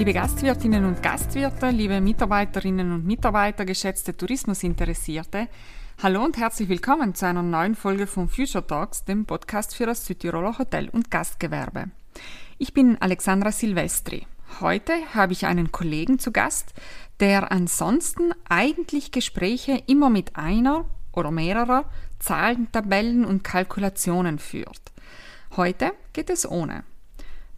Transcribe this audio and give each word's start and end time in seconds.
Liebe 0.00 0.14
Gastwirtinnen 0.14 0.86
und 0.86 1.02
Gastwirte, 1.02 1.68
liebe 1.68 2.00
Mitarbeiterinnen 2.00 2.90
und 2.90 3.04
Mitarbeiter, 3.04 3.66
geschätzte 3.66 4.16
Tourismusinteressierte, 4.16 5.46
hallo 6.02 6.24
und 6.24 6.38
herzlich 6.38 6.70
willkommen 6.70 7.14
zu 7.14 7.26
einer 7.26 7.42
neuen 7.42 7.74
Folge 7.74 8.06
von 8.06 8.30
Future 8.30 8.66
Talks, 8.66 9.04
dem 9.04 9.26
Podcast 9.26 9.74
für 9.74 9.84
das 9.84 10.06
Südtiroler 10.06 10.56
Hotel- 10.56 10.88
und 10.88 11.10
Gastgewerbe. 11.10 11.90
Ich 12.56 12.72
bin 12.72 12.96
Alexandra 12.98 13.52
Silvestri. 13.52 14.26
Heute 14.62 14.94
habe 15.12 15.34
ich 15.34 15.44
einen 15.44 15.70
Kollegen 15.70 16.18
zu 16.18 16.32
Gast, 16.32 16.72
der 17.20 17.52
ansonsten 17.52 18.32
eigentlich 18.48 19.12
Gespräche 19.12 19.82
immer 19.86 20.08
mit 20.08 20.34
einer 20.34 20.86
oder 21.12 21.30
mehrerer 21.30 21.84
Zahlen, 22.20 22.72
Tabellen 22.72 23.26
und 23.26 23.44
Kalkulationen 23.44 24.38
führt. 24.38 24.80
Heute 25.58 25.92
geht 26.14 26.30
es 26.30 26.50
ohne. 26.50 26.84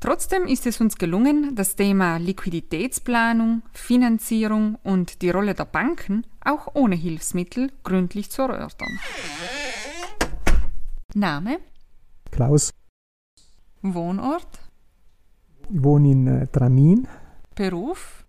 Trotzdem 0.02 0.48
ist 0.48 0.66
es 0.66 0.80
uns 0.80 0.96
gelungen, 0.96 1.54
das 1.54 1.76
Thema 1.76 2.16
Liquiditätsplanung, 2.16 3.62
Finanzierung 3.72 4.74
und 4.82 5.22
die 5.22 5.30
Rolle 5.30 5.54
der 5.54 5.64
Banken 5.64 6.26
auch 6.40 6.74
ohne 6.74 6.96
Hilfsmittel 6.96 7.70
gründlich 7.84 8.28
zu 8.28 8.42
erörtern. 8.42 8.98
Name? 11.14 11.60
Klaus. 12.32 12.72
Wohnort? 13.82 14.58
Ich 15.70 15.84
wohne 15.84 16.10
in 16.10 16.26
äh, 16.26 16.46
Tramin. 16.48 17.06
Beruf? 17.54 18.24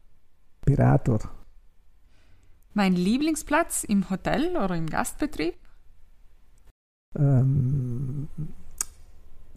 Berater. 0.63 1.21
Mein 2.75 2.93
Lieblingsplatz 2.93 3.83
im 3.83 4.11
Hotel 4.11 4.55
oder 4.57 4.75
im 4.75 4.85
Gastbetrieb? 4.85 5.55
Ähm, 7.15 8.27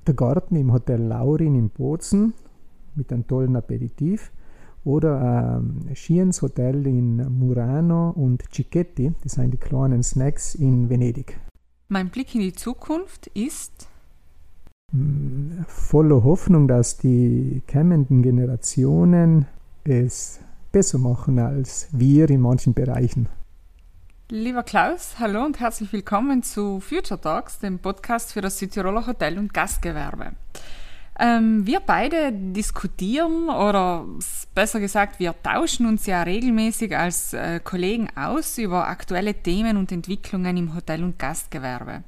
der 0.06 0.14
Garten 0.14 0.56
im 0.56 0.72
Hotel 0.72 1.00
Laurin 1.00 1.54
in 1.54 1.70
Bozen 1.70 2.34
mit 2.94 3.12
einem 3.12 3.26
tollen 3.26 3.56
Aperitif 3.56 4.32
oder 4.84 5.58
ähm, 5.58 5.94
Schiens 5.94 6.42
Hotel 6.42 6.86
in 6.86 7.16
Murano 7.38 8.10
und 8.10 8.44
Cicchetti, 8.52 9.12
das 9.22 9.32
sind 9.32 9.52
die 9.52 9.58
kleinen 9.58 10.02
Snacks 10.02 10.54
in 10.54 10.88
Venedig. 10.88 11.38
Mein 11.88 12.10
Blick 12.10 12.34
in 12.34 12.40
die 12.40 12.52
Zukunft 12.52 13.26
ist 13.28 13.88
mm, 14.92 15.62
voller 15.66 16.22
Hoffnung, 16.22 16.68
dass 16.68 16.98
die 16.98 17.62
kommenden 17.70 18.22
Generationen 18.22 19.46
es 19.84 20.40
besser 20.72 20.98
machen 20.98 21.38
als 21.38 21.88
wir 21.92 22.30
in 22.30 22.40
manchen 22.40 22.74
Bereichen. 22.74 23.28
Lieber 24.28 24.64
Klaus, 24.64 25.20
hallo 25.20 25.44
und 25.44 25.60
herzlich 25.60 25.92
willkommen 25.92 26.42
zu 26.42 26.80
Future 26.80 27.20
Talks, 27.20 27.60
dem 27.60 27.78
Podcast 27.78 28.32
für 28.32 28.40
das 28.40 28.58
Südtiroler 28.58 29.06
Hotel- 29.06 29.38
und 29.38 29.54
Gastgewerbe. 29.54 30.32
Ähm, 31.16 31.64
wir 31.64 31.78
beide 31.78 32.32
diskutieren 32.32 33.48
oder 33.48 34.04
besser 34.52 34.80
gesagt, 34.80 35.20
wir 35.20 35.32
tauschen 35.44 35.86
uns 35.86 36.06
ja 36.06 36.24
regelmäßig 36.24 36.96
als 36.96 37.34
äh, 37.34 37.60
Kollegen 37.62 38.08
aus 38.16 38.58
über 38.58 38.88
aktuelle 38.88 39.32
Themen 39.32 39.76
und 39.76 39.92
Entwicklungen 39.92 40.56
im 40.56 40.74
Hotel- 40.74 41.04
und 41.04 41.20
Gastgewerbe. 41.20 42.02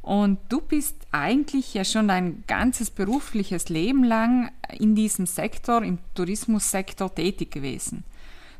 Und 0.00 0.38
du 0.48 0.62
bist 0.62 0.96
eigentlich 1.12 1.74
ja 1.74 1.84
schon 1.84 2.08
dein 2.08 2.44
ganzes 2.46 2.90
berufliches 2.90 3.68
Leben 3.68 4.04
lang 4.04 4.52
in 4.70 4.94
diesem 4.94 5.26
Sektor, 5.26 5.82
im 5.82 5.98
Tourismussektor 6.14 7.14
tätig 7.14 7.50
gewesen. 7.50 8.04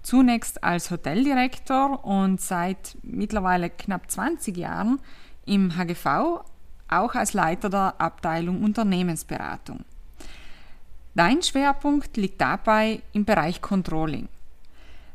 Zunächst 0.07 0.63
als 0.63 0.93
Hoteldirektor 0.93 2.05
und 2.05 2.41
seit 2.41 2.97
mittlerweile 3.03 3.71
knapp 3.71 4.09
20 4.09 4.57
Jahren 4.57 5.01
im 5.47 5.77
HGV 5.77 6.45
auch 6.87 7.15
als 7.17 7.33
Leiter 7.33 7.69
der 7.69 8.01
Abteilung 8.01 8.63
Unternehmensberatung. 8.63 9.81
Dein 11.17 11.43
Schwerpunkt 11.43 12.17
liegt 12.17 12.41
dabei 12.41 13.03
im 13.15 13.25
Bereich 13.25 13.61
Controlling. 13.61 14.29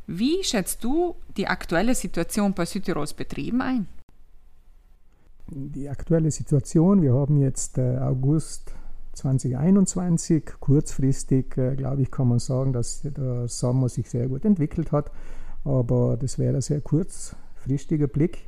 Wie 0.06 0.44
schätzt 0.44 0.84
du 0.84 1.16
die 1.38 1.46
aktuelle 1.46 1.94
Situation 1.94 2.52
bei 2.52 2.66
Südtirols 2.66 3.14
Betrieben 3.14 3.62
ein? 3.62 3.88
Die 5.46 5.88
aktuelle 5.88 6.30
Situation, 6.30 7.00
wir 7.00 7.14
haben 7.14 7.38
jetzt 7.38 7.78
äh, 7.78 7.96
August 7.96 8.74
2021. 9.12 10.44
Kurzfristig, 10.60 11.56
äh, 11.56 11.76
glaube 11.76 12.02
ich, 12.02 12.10
kann 12.10 12.28
man 12.28 12.38
sagen, 12.38 12.72
dass 12.72 13.02
der 13.02 13.48
Sommer 13.48 13.88
sich 13.88 14.08
sehr 14.08 14.28
gut 14.28 14.44
entwickelt 14.44 14.92
hat, 14.92 15.10
aber 15.64 16.16
das 16.16 16.38
wäre 16.38 16.56
ein 16.56 16.62
sehr 16.62 16.80
kurzfristiger 16.80 18.08
Blick. 18.08 18.46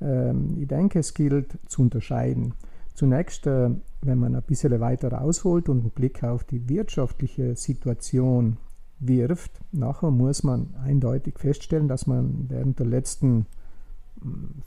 Ähm, 0.00 0.56
ich 0.58 0.68
denke, 0.68 1.00
es 1.00 1.14
gilt 1.14 1.58
zu 1.66 1.82
unterscheiden. 1.82 2.54
Zunächst, 2.94 3.46
äh, 3.46 3.70
wenn 4.02 4.18
man 4.18 4.34
ein 4.34 4.42
bisschen 4.42 4.78
weiter 4.80 5.12
rausholt 5.12 5.68
und 5.68 5.80
einen 5.80 5.90
Blick 5.90 6.24
auf 6.24 6.44
die 6.44 6.68
wirtschaftliche 6.68 7.56
Situation 7.56 8.56
wirft, 9.00 9.52
nachher 9.72 10.10
muss 10.10 10.42
man 10.42 10.74
eindeutig 10.82 11.38
feststellen, 11.38 11.88
dass 11.88 12.06
man 12.06 12.46
während 12.48 12.78
der 12.78 12.86
letzten 12.86 13.46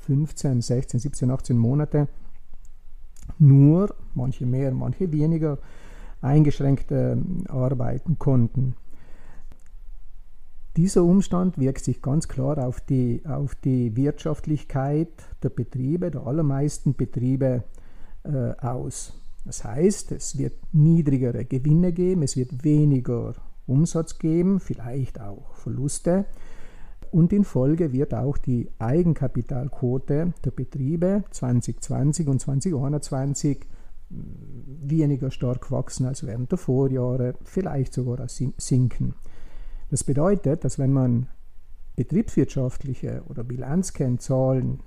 15, 0.06 0.62
16, 0.62 1.00
17, 1.00 1.32
18 1.32 1.58
Monate 1.58 2.08
nur, 3.42 3.96
manche 4.14 4.46
mehr, 4.46 4.72
manche 4.72 5.12
weniger, 5.12 5.58
eingeschränkt 6.22 6.92
äh, 6.92 7.18
arbeiten 7.48 8.20
konnten. 8.20 8.76
Dieser 10.78 11.04
Umstand 11.04 11.58
wirkt 11.58 11.84
sich 11.84 12.02
ganz 12.02 12.30
klar 12.30 12.58
auf 12.60 12.80
die, 12.80 13.24
auf 13.26 13.56
die 13.56 13.96
Wirtschaftlichkeit 13.98 15.10
der 15.44 15.50
Betriebe, 15.50 16.12
der 16.12 16.26
allermeisten 16.26 16.94
Betriebe 16.96 17.64
äh, 18.24 18.52
aus. 18.62 19.14
Das 19.44 19.66
heißt, 19.66 20.14
es 20.14 20.38
wird 20.38 20.54
niedrigere 20.72 21.44
Gewinne 21.44 21.92
geben, 21.92 22.24
es 22.24 22.38
wird 22.38 22.64
weniger 22.64 23.34
Umsatz 23.66 24.18
geben, 24.18 24.60
vielleicht 24.60 25.20
auch 25.20 25.56
Verluste 25.56 26.26
und 27.12 27.34
in 27.34 27.44
Folge 27.44 27.92
wird 27.92 28.14
auch 28.14 28.38
die 28.38 28.70
Eigenkapitalquote 28.80 30.34
der 30.44 30.52
Betriebe 30.52 31.24
2020 31.32 32.28
und 32.28 32.40
2021 32.40 33.60
mm, 34.10 34.16
weniger 34.84 35.32
stark 35.32 35.72
wachsen 35.72 36.06
als 36.06 36.26
während 36.26 36.52
der 36.52 36.58
Vorjahre, 36.58 37.36
vielleicht 37.44 37.94
sogar 37.94 38.26
sinken. 38.28 39.16
Das 39.90 40.04
bedeutet, 40.04 40.64
dass 40.64 40.80
wenn 40.80 40.94
man 40.94 41.28
betriebswirtschaftliche 41.98 43.24
oder 43.28 43.44
Bilanzkennzahlen 43.44 44.80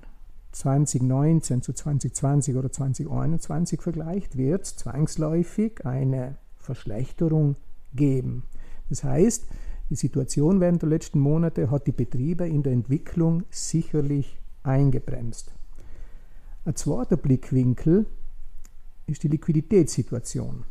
2019 0.51 1.61
zu 1.61 1.73
2020 1.73 2.55
oder 2.55 2.71
2021 2.71 3.81
vergleicht, 3.81 4.37
wird 4.37 4.63
es 4.63 4.75
zwangsläufig 4.77 5.85
eine 5.85 6.37
Verschlechterung 6.55 7.55
geben. 7.93 8.43
Das 8.89 9.03
heißt, 9.03 9.47
die 9.89 9.95
Situation 9.95 10.59
während 10.59 10.81
der 10.81 10.89
letzten 10.89 11.19
Monate 11.19 11.69
hat 11.69 11.85
die 11.87 11.91
Betriebe 11.91 12.47
in 12.47 12.63
der 12.63 12.73
Entwicklung 12.73 13.43
sicherlich 13.49 14.39
eingebremst. 14.63 15.53
Ein 16.65 16.75
zweiter 16.75 17.17
Blickwinkel 17.17 18.07
ist 19.05 19.21
die 19.21 19.27
Liquiditätssituation. 19.27 20.63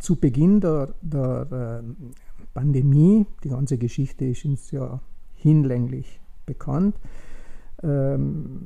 Zu 0.00 0.16
Beginn 0.16 0.60
der, 0.60 0.94
der 1.00 1.82
äh, 1.84 2.06
Pandemie, 2.52 3.26
die 3.44 3.50
ganze 3.50 3.78
Geschichte 3.78 4.24
ist 4.24 4.44
uns 4.44 4.72
ja 4.72 5.00
hinlänglich 5.34 6.20
bekannt, 6.44 6.96
ähm, 7.84 8.62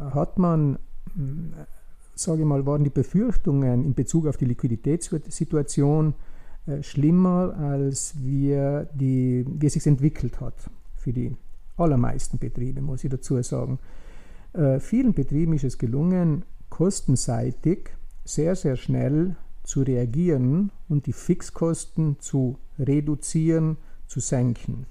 hat 0.00 0.38
man, 0.38 0.78
sage 2.16 2.40
ich 2.40 2.46
mal, 2.46 2.66
waren 2.66 2.82
die 2.82 2.90
Befürchtungen 2.90 3.84
in 3.84 3.94
Bezug 3.94 4.26
auf 4.26 4.36
die 4.36 4.46
Liquiditätssituation 4.46 6.08
äh, 6.08 6.31
schlimmer, 6.82 7.56
als 7.58 8.14
wir 8.22 8.88
die, 8.94 9.44
wie 9.46 9.66
es 9.66 9.72
sich 9.72 9.86
entwickelt 9.86 10.40
hat 10.40 10.54
für 10.96 11.12
die 11.12 11.36
allermeisten 11.76 12.38
Betriebe, 12.38 12.80
muss 12.80 13.04
ich 13.04 13.10
dazu 13.10 13.40
sagen. 13.42 13.78
Äh, 14.52 14.78
vielen 14.78 15.12
Betrieben 15.12 15.54
ist 15.54 15.64
es 15.64 15.78
gelungen, 15.78 16.44
kostenseitig 16.68 17.90
sehr, 18.24 18.54
sehr 18.54 18.76
schnell 18.76 19.36
zu 19.64 19.82
reagieren 19.82 20.70
und 20.88 21.06
die 21.06 21.12
Fixkosten 21.12 22.16
zu 22.20 22.58
reduzieren, 22.78 23.76
zu 24.06 24.20
senken. 24.20 24.86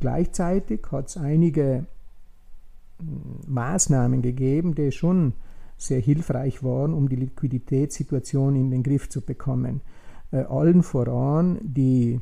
Gleichzeitig 0.00 0.86
hat 0.90 1.08
es 1.08 1.16
einige 1.16 1.86
hm, 2.98 3.40
Maßnahmen 3.46 4.22
gegeben, 4.22 4.74
die 4.74 4.92
schon 4.92 5.34
sehr 5.76 6.00
hilfreich 6.00 6.62
waren, 6.62 6.94
um 6.94 7.10
die 7.10 7.16
Liquiditätssituation 7.16 8.56
in 8.56 8.70
den 8.70 8.82
Griff 8.82 9.10
zu 9.10 9.20
bekommen 9.20 9.82
äh, 10.32 10.38
allen 10.38 10.82
voran 10.82 11.58
die 11.62 12.20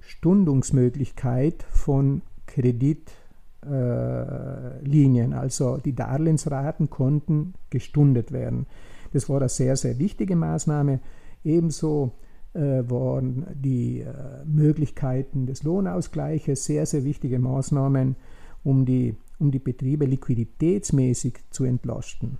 Stundungsmöglichkeit 0.00 1.64
von 1.70 2.22
Kreditlinien, 2.46 5.32
äh, 5.32 5.36
also 5.36 5.78
die 5.78 5.94
Darlehensraten 5.94 6.90
konnten 6.90 7.54
gestundet 7.70 8.32
werden. 8.32 8.66
Das 9.12 9.28
war 9.28 9.38
eine 9.38 9.48
sehr, 9.48 9.76
sehr 9.76 9.98
wichtige 9.98 10.36
Maßnahme. 10.36 11.00
Ebenso 11.44 12.12
äh, 12.52 12.82
waren 12.88 13.46
die 13.54 14.00
äh, 14.00 14.12
Möglichkeiten 14.44 15.46
des 15.46 15.62
Lohnausgleiches 15.62 16.64
sehr, 16.64 16.86
sehr 16.86 17.04
wichtige 17.04 17.38
Maßnahmen, 17.38 18.16
um 18.64 18.84
die, 18.84 19.14
um 19.38 19.50
die 19.50 19.58
Betriebe 19.58 20.04
liquiditätsmäßig 20.04 21.38
zu 21.50 21.64
entlasten. 21.64 22.38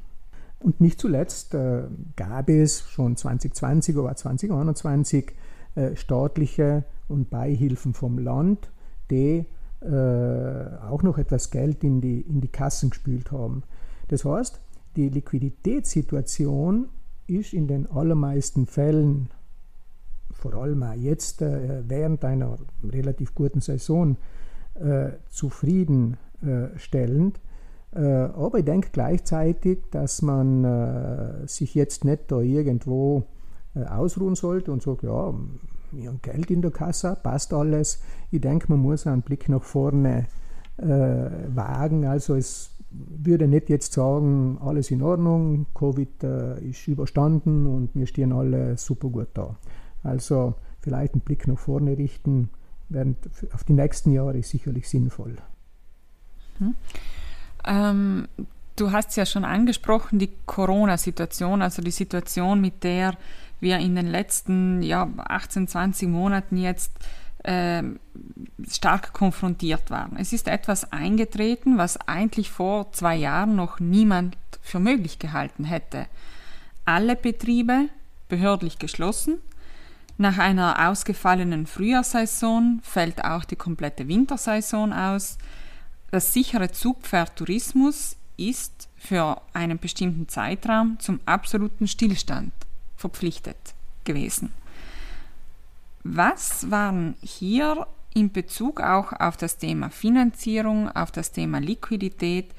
Und 0.60 0.80
nicht 0.80 1.00
zuletzt 1.00 1.54
äh, 1.54 1.84
gab 2.16 2.48
es 2.48 2.82
schon 2.82 3.16
2020 3.16 3.96
oder 3.96 4.14
2021 4.14 5.32
äh, 5.74 5.96
staatliche 5.96 6.84
und 7.08 7.30
Beihilfen 7.30 7.94
vom 7.94 8.18
Land, 8.18 8.70
die 9.10 9.46
äh, 9.80 9.86
auch 9.86 11.02
noch 11.02 11.16
etwas 11.16 11.50
Geld 11.50 11.82
in 11.82 12.02
die, 12.02 12.20
in 12.20 12.42
die 12.42 12.48
Kassen 12.48 12.90
gespült 12.90 13.32
haben. 13.32 13.62
Das 14.08 14.24
heißt, 14.24 14.60
die 14.96 15.08
Liquiditätssituation 15.08 16.88
ist 17.26 17.54
in 17.54 17.66
den 17.66 17.90
allermeisten 17.90 18.66
Fällen, 18.66 19.30
vor 20.32 20.54
allem 20.54 20.82
auch 20.82 20.94
jetzt 20.94 21.42
äh, 21.42 21.88
während 21.88 22.24
einer 22.24 22.56
relativ 22.82 23.34
guten 23.34 23.60
Saison, 23.60 24.16
äh, 24.74 25.10
zufriedenstellend. 25.30 27.40
Äh, 27.92 28.00
aber 28.00 28.58
ich 28.58 28.64
denke 28.64 28.90
gleichzeitig, 28.92 29.78
dass 29.90 30.22
man 30.22 30.64
äh, 30.64 31.46
sich 31.46 31.74
jetzt 31.74 32.04
nicht 32.04 32.30
da 32.30 32.40
irgendwo 32.40 33.24
äh, 33.74 33.84
ausruhen 33.84 34.36
sollte 34.36 34.70
und 34.70 34.82
sagt, 34.82 35.02
ja, 35.02 35.34
wir 35.92 36.08
haben 36.08 36.20
Geld 36.22 36.50
in 36.50 36.62
der 36.62 36.70
Kasse, 36.70 37.16
passt 37.20 37.52
alles. 37.52 38.00
Ich 38.30 38.40
denke, 38.40 38.66
man 38.68 38.78
muss 38.80 39.06
einen 39.06 39.22
Blick 39.22 39.48
nach 39.48 39.62
vorne 39.62 40.26
wagen. 40.82 42.06
Also 42.06 42.36
es 42.36 42.70
würde 42.90 43.46
nicht 43.46 43.68
jetzt 43.68 43.92
sagen, 43.92 44.56
alles 44.62 44.90
in 44.90 45.02
Ordnung, 45.02 45.66
Covid 45.74 46.24
ist 46.62 46.88
überstanden 46.88 47.66
und 47.66 47.90
wir 47.92 48.06
stehen 48.06 48.32
alle 48.32 48.78
super 48.78 49.10
gut 49.10 49.28
da. 49.34 49.56
Also 50.02 50.54
vielleicht 50.78 51.12
einen 51.12 51.20
Blick 51.20 51.46
nach 51.48 51.58
vorne 51.58 51.98
richten, 51.98 52.48
während 52.88 53.18
auf 53.52 53.62
die 53.64 53.74
nächsten 53.74 54.12
Jahre 54.12 54.38
ist 54.38 54.48
sicherlich 54.48 54.88
sinnvoll. 54.88 55.36
Hm. 56.56 56.74
Ähm, 57.64 58.28
du 58.76 58.92
hast 58.92 59.10
es 59.10 59.16
ja 59.16 59.26
schon 59.26 59.44
angesprochen, 59.44 60.18
die 60.18 60.30
Corona-Situation, 60.46 61.62
also 61.62 61.82
die 61.82 61.90
Situation, 61.90 62.60
mit 62.60 62.82
der 62.84 63.16
wir 63.60 63.78
in 63.78 63.94
den 63.94 64.06
letzten 64.06 64.82
ja, 64.82 65.08
18, 65.18 65.68
20 65.68 66.08
Monaten 66.08 66.56
jetzt 66.56 66.92
äh, 67.42 67.82
stark 68.70 69.12
konfrontiert 69.12 69.90
waren. 69.90 70.16
Es 70.16 70.32
ist 70.32 70.48
etwas 70.48 70.92
eingetreten, 70.92 71.78
was 71.78 71.98
eigentlich 72.08 72.50
vor 72.50 72.92
zwei 72.92 73.16
Jahren 73.16 73.56
noch 73.56 73.80
niemand 73.80 74.36
für 74.62 74.80
möglich 74.80 75.18
gehalten 75.18 75.64
hätte. 75.64 76.06
Alle 76.84 77.16
Betriebe 77.16 77.88
behördlich 78.28 78.78
geschlossen. 78.78 79.38
Nach 80.18 80.38
einer 80.38 80.88
ausgefallenen 80.88 81.66
Frühjahrssaison 81.66 82.80
fällt 82.82 83.24
auch 83.24 83.44
die 83.44 83.56
komplette 83.56 84.06
Wintersaison 84.06 84.92
aus. 84.92 85.38
Das 86.10 86.32
sichere 86.32 86.72
Zugpferd 86.72 87.36
Tourismus 87.36 88.16
ist 88.36 88.88
für 88.96 89.40
einen 89.52 89.78
bestimmten 89.78 90.28
Zeitraum 90.28 90.98
zum 90.98 91.20
absoluten 91.24 91.86
Stillstand 91.86 92.52
verpflichtet 92.96 93.74
gewesen. 94.04 94.52
Was 96.02 96.70
waren 96.70 97.14
hier 97.22 97.86
in 98.14 98.32
Bezug 98.32 98.80
auch 98.80 99.12
auf 99.12 99.36
das 99.36 99.58
Thema 99.58 99.90
Finanzierung, 99.90 100.88
auf 100.90 101.12
das 101.12 101.30
Thema 101.30 101.60
Liquidität 101.60 102.50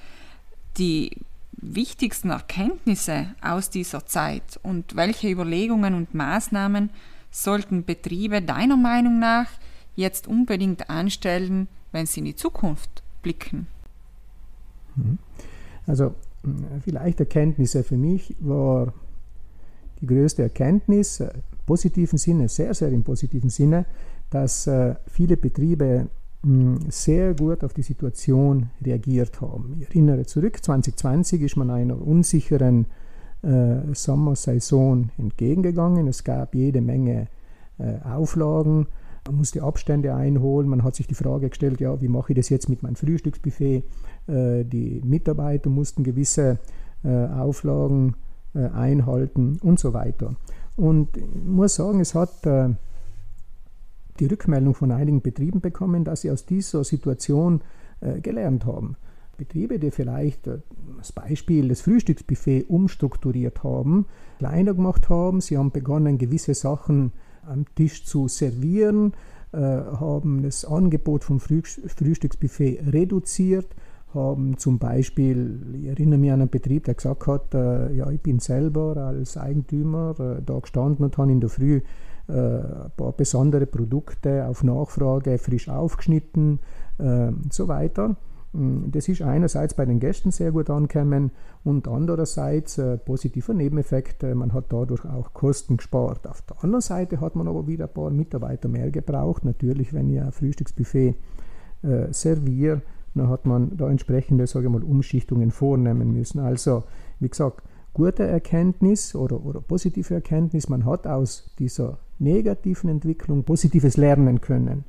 die 0.77 1.11
wichtigsten 1.53 2.29
Erkenntnisse 2.29 3.35
aus 3.41 3.69
dieser 3.69 4.05
Zeit 4.05 4.59
und 4.63 4.95
welche 4.95 5.29
Überlegungen 5.29 5.93
und 5.93 6.13
Maßnahmen 6.13 6.89
sollten 7.31 7.83
Betriebe 7.83 8.41
deiner 8.41 8.77
Meinung 8.77 9.19
nach 9.19 9.47
jetzt 9.95 10.27
unbedingt 10.27 10.89
anstellen, 10.89 11.67
wenn 11.91 12.05
sie 12.05 12.19
in 12.21 12.25
die 12.25 12.35
Zukunft 12.35 13.03
blicken? 13.21 13.67
Mhm. 14.95 15.17
Also 15.87 16.13
vielleicht 16.83 17.19
Erkenntnisse 17.19 17.83
für 17.83 17.97
mich 17.97 18.35
war 18.39 18.93
die 20.01 20.07
größte 20.07 20.43
Erkenntnis, 20.43 21.19
äh, 21.19 21.29
positiven 21.65 22.17
Sinne, 22.17 22.49
sehr, 22.49 22.73
sehr 22.73 22.89
im 22.89 23.03
positiven 23.03 23.49
Sinne, 23.49 23.85
dass 24.29 24.67
äh, 24.67 24.95
viele 25.07 25.37
Betriebe 25.37 26.07
mh, 26.43 26.79
sehr 26.89 27.33
gut 27.33 27.63
auf 27.63 27.73
die 27.73 27.83
Situation 27.83 28.69
reagiert 28.83 29.41
haben. 29.41 29.77
Ich 29.79 29.89
erinnere 29.89 30.25
zurück, 30.25 30.63
2020 30.63 31.41
ist 31.41 31.55
man 31.55 31.69
einer 31.69 32.01
unsicheren 32.01 32.87
äh, 33.43 33.93
Sommersaison 33.93 35.11
entgegengegangen. 35.17 36.07
Es 36.07 36.23
gab 36.23 36.55
jede 36.55 36.81
Menge 36.81 37.27
äh, 37.77 37.99
Auflagen. 38.07 38.87
Man 39.27 39.35
musste 39.35 39.63
Abstände 39.63 40.15
einholen. 40.15 40.67
Man 40.69 40.83
hat 40.83 40.95
sich 40.95 41.07
die 41.07 41.15
Frage 41.15 41.49
gestellt, 41.49 41.79
ja, 41.79 42.01
wie 42.01 42.07
mache 42.07 42.33
ich 42.33 42.37
das 42.37 42.49
jetzt 42.49 42.69
mit 42.69 42.81
meinem 42.81 42.95
Frühstücksbuffet? 42.95 43.83
Äh, 44.27 44.63
die 44.65 45.01
Mitarbeiter 45.03 45.69
mussten 45.69 46.03
gewisse 46.03 46.59
äh, 47.03 47.27
Auflagen 47.27 48.15
äh, 48.55 48.67
einhalten 48.67 49.57
und 49.61 49.79
so 49.79 49.93
weiter. 49.93 50.35
Und 50.75 51.17
ich 51.17 51.23
muss 51.45 51.75
sagen, 51.75 51.99
es 51.99 52.15
hat 52.15 52.45
die 54.19 54.25
Rückmeldung 54.25 54.73
von 54.73 54.91
einigen 54.91 55.21
Betrieben 55.21 55.59
bekommen, 55.59 56.05
dass 56.05 56.21
sie 56.21 56.31
aus 56.31 56.45
dieser 56.45 56.83
Situation 56.85 57.61
gelernt 58.23 58.65
haben. 58.65 58.95
Betriebe, 59.37 59.79
die 59.79 59.91
vielleicht 59.91 60.47
das 60.47 61.11
Beispiel 61.11 61.67
das 61.67 61.81
Frühstücksbuffet 61.81 62.69
umstrukturiert 62.69 63.63
haben, 63.63 64.05
kleiner 64.39 64.73
gemacht 64.73 65.09
haben, 65.09 65.41
sie 65.41 65.57
haben 65.57 65.71
begonnen, 65.71 66.17
gewisse 66.17 66.53
Sachen 66.53 67.11
am 67.47 67.65
Tisch 67.75 68.05
zu 68.05 68.27
servieren, 68.27 69.13
haben 69.53 70.43
das 70.43 70.63
Angebot 70.63 71.25
vom 71.25 71.41
Frühstücksbuffet 71.41 72.79
reduziert, 72.93 73.75
haben 74.13 74.57
zum 74.57 74.79
Beispiel, 74.79 75.61
ich 75.73 75.85
erinnere 75.85 76.19
mich 76.19 76.31
an 76.31 76.41
einen 76.41 76.49
Betrieb, 76.49 76.85
der 76.85 76.95
gesagt 76.95 77.27
hat, 77.27 77.53
äh, 77.53 77.93
ja, 77.93 78.09
ich 78.09 78.21
bin 78.21 78.39
selber 78.39 78.97
als 78.97 79.37
Eigentümer 79.37 80.15
äh, 80.19 80.41
da 80.45 80.59
gestanden 80.59 81.05
und 81.05 81.17
habe 81.17 81.31
in 81.31 81.39
der 81.39 81.49
Früh 81.49 81.81
äh, 82.27 82.33
ein 82.33 82.91
paar 82.97 83.13
besondere 83.13 83.65
Produkte 83.65 84.47
auf 84.47 84.63
Nachfrage 84.63 85.37
frisch 85.37 85.69
aufgeschnitten 85.69 86.59
äh, 86.97 87.31
so 87.49 87.67
weiter. 87.67 88.17
Mm, 88.53 88.91
das 88.91 89.07
ist 89.07 89.21
einerseits 89.21 89.73
bei 89.73 89.85
den 89.85 89.99
Gästen 89.99 90.31
sehr 90.31 90.51
gut 90.51 90.69
angekommen 90.69 91.31
und 91.63 91.87
andererseits 91.87 92.77
äh, 92.77 92.97
positiver 92.97 93.53
Nebeneffekt, 93.53 94.23
äh, 94.23 94.35
man 94.35 94.53
hat 94.53 94.65
dadurch 94.69 95.05
auch 95.05 95.33
Kosten 95.33 95.77
gespart. 95.77 96.27
Auf 96.27 96.41
der 96.41 96.63
anderen 96.63 96.81
Seite 96.81 97.21
hat 97.21 97.35
man 97.35 97.47
aber 97.47 97.67
wieder 97.67 97.85
ein 97.85 97.93
paar 97.93 98.09
Mitarbeiter 98.09 98.67
mehr 98.67 98.91
gebraucht. 98.91 99.45
Natürlich, 99.45 99.93
wenn 99.93 100.09
ich 100.09 100.21
ein 100.21 100.31
Frühstücksbuffet 100.31 101.15
äh, 101.83 102.11
serviere, 102.11 102.81
dann 103.15 103.29
hat 103.29 103.45
man 103.45 103.75
da 103.75 103.89
entsprechende, 103.89 104.47
sage 104.47 104.67
ich 104.67 104.71
mal, 104.71 104.83
Umschichtungen 104.83 105.51
vornehmen 105.51 106.13
müssen. 106.13 106.39
Also, 106.39 106.83
wie 107.19 107.29
gesagt, 107.29 107.63
gute 107.93 108.23
Erkenntnis 108.23 109.15
oder, 109.15 109.45
oder 109.45 109.61
positive 109.61 110.13
Erkenntnis, 110.13 110.69
man 110.69 110.85
hat 110.85 111.07
aus 111.07 111.53
dieser 111.59 111.99
negativen 112.19 112.89
Entwicklung 112.89 113.43
positives 113.43 113.97
lernen 113.97 114.39
können. 114.41 114.85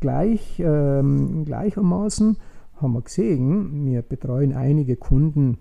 Gleich, 0.00 0.60
ähm, 0.60 1.44
gleichermaßen 1.46 2.36
haben 2.80 2.92
wir 2.92 3.02
gesehen, 3.02 3.86
wir 3.86 4.02
betreuen 4.02 4.52
einige 4.52 4.96
Kunden 4.96 5.58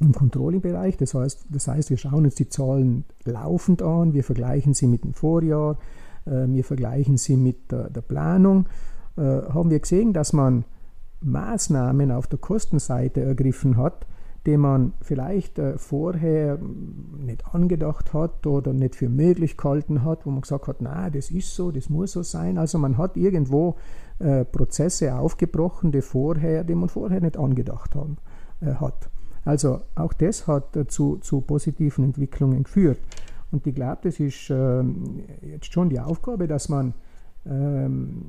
im 0.00 0.12
Controlling-Bereich. 0.12 0.96
Das 0.96 1.14
heißt, 1.14 1.46
das 1.50 1.68
heißt, 1.68 1.90
wir 1.90 1.96
schauen 1.96 2.24
uns 2.24 2.34
die 2.34 2.48
Zahlen 2.48 3.04
laufend 3.24 3.82
an, 3.82 4.14
wir 4.14 4.24
vergleichen 4.24 4.74
sie 4.74 4.86
mit 4.86 5.04
dem 5.04 5.14
Vorjahr, 5.14 5.78
äh, 6.26 6.46
wir 6.48 6.64
vergleichen 6.64 7.16
sie 7.16 7.36
mit 7.36 7.70
der, 7.70 7.90
der 7.90 8.00
Planung. 8.00 8.66
Äh, 9.16 9.20
haben 9.22 9.70
wir 9.70 9.78
gesehen, 9.78 10.12
dass 10.12 10.32
man 10.32 10.64
Maßnahmen 11.20 12.10
auf 12.10 12.26
der 12.26 12.38
Kostenseite 12.38 13.20
ergriffen 13.20 13.76
hat, 13.76 14.06
die 14.44 14.56
man 14.56 14.92
vielleicht 15.00 15.58
äh, 15.58 15.78
vorher 15.78 16.58
nicht 17.18 17.54
angedacht 17.54 18.12
hat 18.12 18.44
oder 18.46 18.72
nicht 18.72 18.96
für 18.96 19.08
möglich 19.08 19.56
gehalten 19.56 20.04
hat, 20.04 20.26
wo 20.26 20.30
man 20.30 20.40
gesagt 20.40 20.66
hat, 20.66 20.76
na, 20.80 21.10
das 21.10 21.30
ist 21.30 21.54
so, 21.54 21.70
das 21.70 21.88
muss 21.88 22.12
so 22.12 22.24
sein. 22.24 22.58
Also 22.58 22.78
man 22.78 22.98
hat 22.98 23.16
irgendwo 23.16 23.76
äh, 24.22 24.44
Prozesse 24.44 25.14
aufgebrochen, 25.14 25.92
die, 25.92 26.02
vorher, 26.02 26.64
die 26.64 26.74
man 26.74 26.88
vorher 26.88 27.20
nicht 27.20 27.36
angedacht 27.36 27.94
haben, 27.94 28.18
äh, 28.60 28.74
hat. 28.74 29.10
Also 29.44 29.80
auch 29.94 30.12
das 30.12 30.46
hat 30.46 30.76
äh, 30.76 30.86
zu, 30.86 31.16
zu 31.16 31.40
positiven 31.40 32.04
Entwicklungen 32.04 32.62
geführt. 32.62 32.98
Und 33.50 33.66
ich 33.66 33.74
glaube, 33.74 33.98
das 34.04 34.20
ist 34.20 34.48
ähm, 34.50 35.24
jetzt 35.42 35.72
schon 35.72 35.90
die 35.90 36.00
Aufgabe, 36.00 36.46
dass 36.46 36.68
man 36.68 36.94
ähm, 37.44 38.22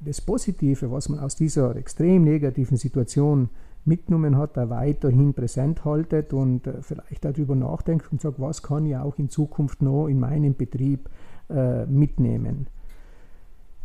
das 0.00 0.20
Positive, 0.20 0.90
was 0.90 1.08
man 1.08 1.20
aus 1.20 1.36
dieser 1.36 1.76
extrem 1.76 2.24
negativen 2.24 2.76
Situation 2.76 3.48
mitgenommen 3.84 4.36
hat, 4.36 4.56
da 4.56 4.68
weiterhin 4.68 5.32
präsent 5.32 5.84
haltet 5.84 6.32
und 6.32 6.66
äh, 6.66 6.82
vielleicht 6.82 7.24
darüber 7.24 7.54
nachdenkt 7.54 8.10
und 8.12 8.20
sagt, 8.20 8.40
was 8.40 8.62
kann 8.62 8.84
ich 8.86 8.96
auch 8.96 9.18
in 9.18 9.28
Zukunft 9.28 9.80
noch 9.80 10.08
in 10.08 10.20
meinem 10.20 10.54
Betrieb 10.54 11.08
äh, 11.48 11.86
mitnehmen. 11.86 12.66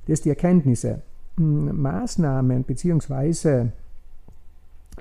Das 0.08 0.20
sind 0.20 0.26
die 0.26 0.30
Erkenntnisse. 0.30 1.02
Hm, 1.38 1.82
Maßnahmen 1.82 2.64
bzw. 2.64 3.68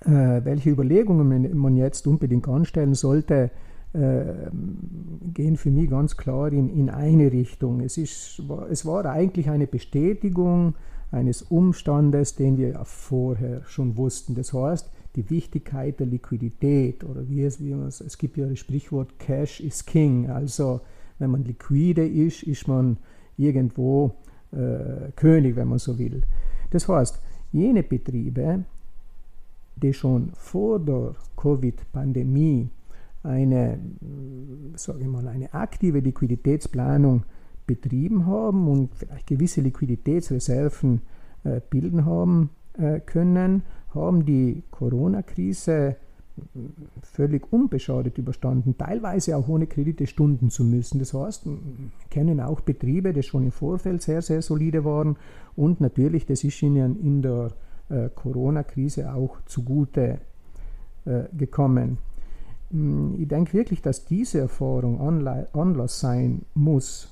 Äh, 0.04 0.44
welche 0.44 0.70
Überlegungen 0.70 1.56
man 1.56 1.76
jetzt 1.76 2.06
unbedingt 2.06 2.48
anstellen 2.48 2.94
sollte, 2.94 3.50
äh, 3.92 4.24
gehen 5.34 5.56
für 5.56 5.70
mich 5.70 5.90
ganz 5.90 6.16
klar 6.16 6.50
in, 6.50 6.70
in 6.70 6.88
eine 6.88 7.30
Richtung. 7.30 7.80
Es, 7.80 7.98
ist, 7.98 8.42
es 8.70 8.86
war 8.86 9.04
eigentlich 9.04 9.50
eine 9.50 9.66
Bestätigung 9.66 10.74
eines 11.10 11.42
Umstandes, 11.42 12.36
den 12.36 12.56
wir 12.56 12.68
ja 12.68 12.84
vorher 12.84 13.62
schon 13.66 13.98
wussten. 13.98 14.34
Das 14.34 14.54
heißt, 14.54 14.90
die 15.14 15.28
Wichtigkeit 15.28 16.00
der 16.00 16.06
Liquidität 16.06 17.04
oder 17.04 17.28
wie 17.28 17.44
es, 17.44 17.60
wie 17.60 17.72
es, 17.72 18.00
es 18.00 18.16
gibt 18.16 18.38
ja 18.38 18.46
das 18.46 18.58
Sprichwort 18.58 19.18
Cash 19.18 19.60
is 19.60 19.84
King. 19.84 20.30
Also 20.30 20.80
wenn 21.18 21.30
man 21.30 21.44
liquide 21.44 22.06
ist, 22.06 22.42
ist 22.44 22.66
man 22.66 22.96
irgendwo 23.36 24.14
König, 25.16 25.56
wenn 25.56 25.68
man 25.68 25.78
so 25.78 25.98
will. 25.98 26.22
Das 26.70 26.88
heißt, 26.88 27.20
jene 27.52 27.82
Betriebe, 27.82 28.64
die 29.76 29.92
schon 29.92 30.30
vor 30.34 30.78
der 30.78 31.14
Covid-Pandemie 31.36 32.68
eine, 33.22 33.78
sage 34.74 35.00
ich 35.00 35.06
mal, 35.06 35.26
eine 35.28 35.52
aktive 35.54 36.00
Liquiditätsplanung 36.00 37.24
betrieben 37.66 38.26
haben 38.26 38.68
und 38.68 38.94
vielleicht 38.94 39.26
gewisse 39.26 39.60
Liquiditätsreserven 39.60 41.00
äh, 41.44 41.60
bilden 41.70 42.04
haben 42.04 42.50
äh, 42.74 43.00
können, 43.00 43.62
haben 43.94 44.24
die 44.24 44.64
Corona-Krise 44.70 45.96
völlig 47.02 47.52
unbeschadet 47.52 48.18
überstanden, 48.18 48.76
teilweise 48.78 49.36
auch 49.36 49.48
ohne 49.48 49.66
Kredite 49.66 50.06
stunden 50.06 50.50
zu 50.50 50.64
müssen. 50.64 50.98
Das 50.98 51.14
heißt, 51.14 51.46
wir 51.46 51.54
kennen 52.10 52.40
auch 52.40 52.60
Betriebe, 52.60 53.12
die 53.12 53.22
schon 53.22 53.44
im 53.44 53.52
Vorfeld 53.52 54.02
sehr, 54.02 54.22
sehr 54.22 54.42
solide 54.42 54.84
waren 54.84 55.16
und 55.56 55.80
natürlich, 55.80 56.26
das 56.26 56.44
ist 56.44 56.62
ihnen 56.62 56.98
in 57.00 57.22
der 57.22 57.50
äh, 57.88 58.08
Corona-Krise 58.14 59.12
auch 59.12 59.38
zugute 59.44 60.18
äh, 61.04 61.24
gekommen. 61.36 61.98
Hm, 62.70 63.16
ich 63.18 63.28
denke 63.28 63.52
wirklich, 63.52 63.82
dass 63.82 64.04
diese 64.04 64.40
Erfahrung 64.40 65.00
Anlass 65.52 66.00
sein 66.00 66.42
muss, 66.54 67.08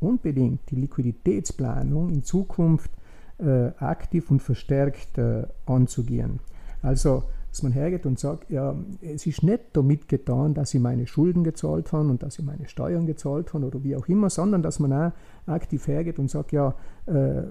unbedingt 0.00 0.70
die 0.70 0.76
Liquiditätsplanung 0.76 2.10
in 2.10 2.22
Zukunft 2.24 2.90
äh, 3.38 3.68
aktiv 3.78 4.30
und 4.30 4.42
verstärkt 4.42 5.18
anzugehen. 5.66 6.40
Also 6.82 7.24
dass 7.50 7.62
man 7.62 7.72
hergeht 7.72 8.06
und 8.06 8.18
sagt, 8.18 8.50
ja, 8.50 8.76
es 9.00 9.26
ist 9.26 9.42
nicht 9.42 9.60
damit 9.72 10.08
getan, 10.08 10.54
dass 10.54 10.72
ich 10.72 10.80
meine 10.80 11.06
Schulden 11.06 11.42
gezahlt 11.42 11.92
habe 11.92 12.08
und 12.08 12.22
dass 12.22 12.38
ich 12.38 12.44
meine 12.44 12.68
Steuern 12.68 13.06
gezahlt 13.06 13.52
habe 13.52 13.66
oder 13.66 13.82
wie 13.82 13.96
auch 13.96 14.06
immer, 14.06 14.30
sondern 14.30 14.62
dass 14.62 14.78
man 14.78 14.92
auch 14.92 15.12
aktiv 15.46 15.86
hergeht 15.88 16.18
und 16.18 16.30
sagt, 16.30 16.52
ja, 16.52 16.74
äh, 17.06 17.42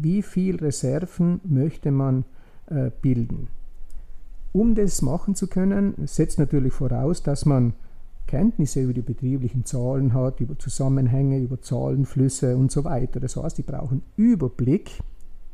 wie 0.00 0.22
viel 0.22 0.56
Reserven 0.56 1.40
möchte 1.44 1.92
man 1.92 2.24
äh, 2.66 2.90
bilden. 3.00 3.48
Um 4.52 4.74
das 4.74 5.00
machen 5.02 5.34
zu 5.34 5.46
können, 5.46 5.94
setzt 6.06 6.38
natürlich 6.38 6.72
voraus, 6.72 7.22
dass 7.22 7.46
man 7.46 7.74
Kenntnisse 8.26 8.80
über 8.82 8.94
die 8.94 9.02
betrieblichen 9.02 9.64
Zahlen 9.64 10.12
hat, 10.12 10.40
über 10.40 10.58
Zusammenhänge, 10.58 11.38
über 11.38 11.60
Zahlenflüsse 11.60 12.56
und 12.56 12.72
so 12.72 12.82
weiter. 12.84 13.20
Das 13.20 13.36
heißt, 13.36 13.58
die 13.58 13.62
brauchen 13.62 14.02
Überblick, 14.16 14.90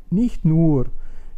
nicht 0.09 0.45
nur 0.45 0.87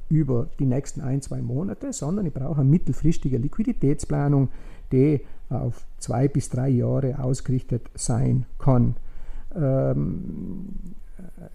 über 0.09 0.47
die 0.59 0.65
nächsten 0.65 1.01
ein, 1.01 1.21
zwei 1.21 1.41
Monate, 1.41 1.93
sondern 1.93 2.25
ich 2.25 2.33
brauche 2.33 2.61
eine 2.61 2.69
mittelfristige 2.69 3.37
Liquiditätsplanung, 3.37 4.49
die 4.91 5.21
auf 5.49 5.85
zwei 5.97 6.27
bis 6.27 6.49
drei 6.49 6.69
Jahre 6.69 7.19
ausgerichtet 7.19 7.89
sein 7.95 8.45
kann. 8.59 8.95
Ähm, 9.55 10.69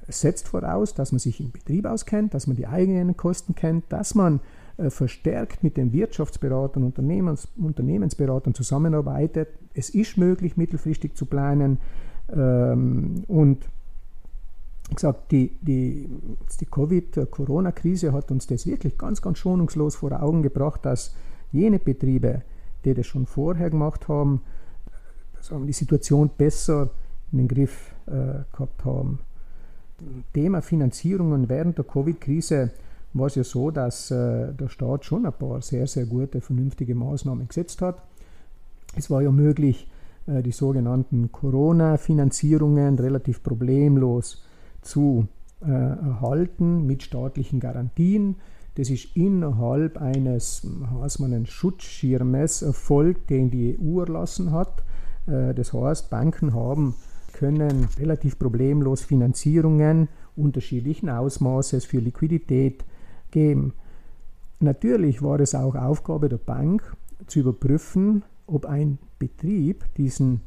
setzt 0.09 0.49
voraus, 0.49 0.95
dass 0.95 1.13
man 1.13 1.19
sich 1.19 1.41
im 1.41 1.51
Betrieb 1.51 1.87
auskennt, 1.87 2.35
dass 2.35 2.47
man 2.47 2.57
die 2.57 2.67
eigenen 2.67 3.17
Kosten 3.17 3.55
kennt, 3.55 3.85
dass 3.89 4.15
man 4.15 4.41
äh, 4.77 4.91
verstärkt 4.91 5.63
mit 5.63 5.77
den 5.77 5.93
Wirtschaftsberatern, 5.93 6.83
Unternehmens, 6.83 7.49
Unternehmensberatern 7.57 8.55
zusammenarbeitet. 8.55 9.49
Es 9.75 9.91
ist 9.91 10.17
möglich, 10.17 10.57
mittelfristig 10.57 11.15
zu 11.15 11.27
planen 11.27 11.79
ähm, 12.33 13.25
und 13.29 13.69
gesagt, 14.95 15.33
die, 15.33 15.57
die, 15.61 16.09
die 16.61 16.67
Covid-Corona-Krise 16.67 18.13
hat 18.13 18.31
uns 18.31 18.47
das 18.47 18.67
wirklich 18.67 18.99
ganz, 18.99 19.23
ganz 19.23 19.39
schonungslos 19.39 19.97
vor 19.97 20.23
Augen 20.23 20.43
gebracht, 20.43 20.85
dass 20.85 21.15
jene 21.53 21.79
Betriebe, 21.79 22.43
die 22.85 22.95
das 22.95 23.07
schon 23.07 23.27
vorher 23.27 23.71
gemacht 23.71 24.09
haben, 24.09 24.43
sagen, 25.41 25.67
die 25.67 25.73
Situation 25.73 26.31
besser 26.37 26.91
in 27.33 27.39
den 27.39 27.49
Griff 27.49 27.95
äh, 28.07 28.45
gehabt 28.53 28.85
haben. 28.85 29.21
Thema 30.33 30.63
Finanzierungen 30.63 31.49
während 31.49 31.79
der 31.79 31.85
Covid-Krise 31.85 32.71
war 33.13 33.27
es 33.27 33.35
ja 33.35 33.45
so, 33.45 33.71
dass 33.71 34.11
äh, 34.11 34.53
der 34.53 34.69
Staat 34.69 35.05
schon 35.05 35.27
ein 35.27 35.33
paar 35.33 35.61
sehr, 35.63 35.87
sehr 35.87 36.07
gute, 36.07 36.41
vernünftige 36.41 36.95
Maßnahmen 36.95 37.49
gesetzt 37.49 37.83
hat. 37.83 38.03
Es 38.97 39.11
war 39.11 39.23
ja 39.23 39.31
möglich, 39.31 39.89
äh, 40.27 40.43
die 40.43 40.53
sogenannten 40.53 41.33
Corona-Finanzierungen 41.33 42.99
relativ 42.99 43.43
problemlos 43.43 44.43
zu 44.83 45.29
äh, 45.63 45.71
erhalten 45.71 46.87
mit 46.87 47.03
staatlichen 47.03 47.61
Garantien. 47.61 48.37
Das 48.77 48.89
ist 48.89 49.17
innerhalb 49.17 49.99
eines 49.99 50.67
einen 51.21 51.47
Schutzschirmes 51.47 52.63
erfolgt, 52.63 53.31
den 53.31 53.51
die 53.51 53.79
EU 53.79 54.01
erlassen 54.01 54.53
hat. 54.53 54.83
Äh, 55.27 55.55
das 55.55 55.73
heißt, 55.73 56.11
Banken 56.11 56.55
haben 56.55 56.95
können 57.33 57.89
relativ 57.99 58.39
problemlos 58.39 59.03
Finanzierungen 59.03 60.09
unterschiedlichen 60.37 61.09
Ausmaßes 61.09 61.85
für 61.85 61.99
Liquidität 61.99 62.85
geben. 63.31 63.75
Natürlich 64.59 65.23
war 65.23 65.41
es 65.41 65.55
auch 65.55 65.75
Aufgabe 65.75 66.29
der 66.29 66.39
Bank 66.39 66.97
zu 67.27 67.41
überprüfen, 67.41 68.23
ob 68.47 68.67
ein 68.67 68.99
Betrieb 69.19 69.85
diesen 69.97 70.43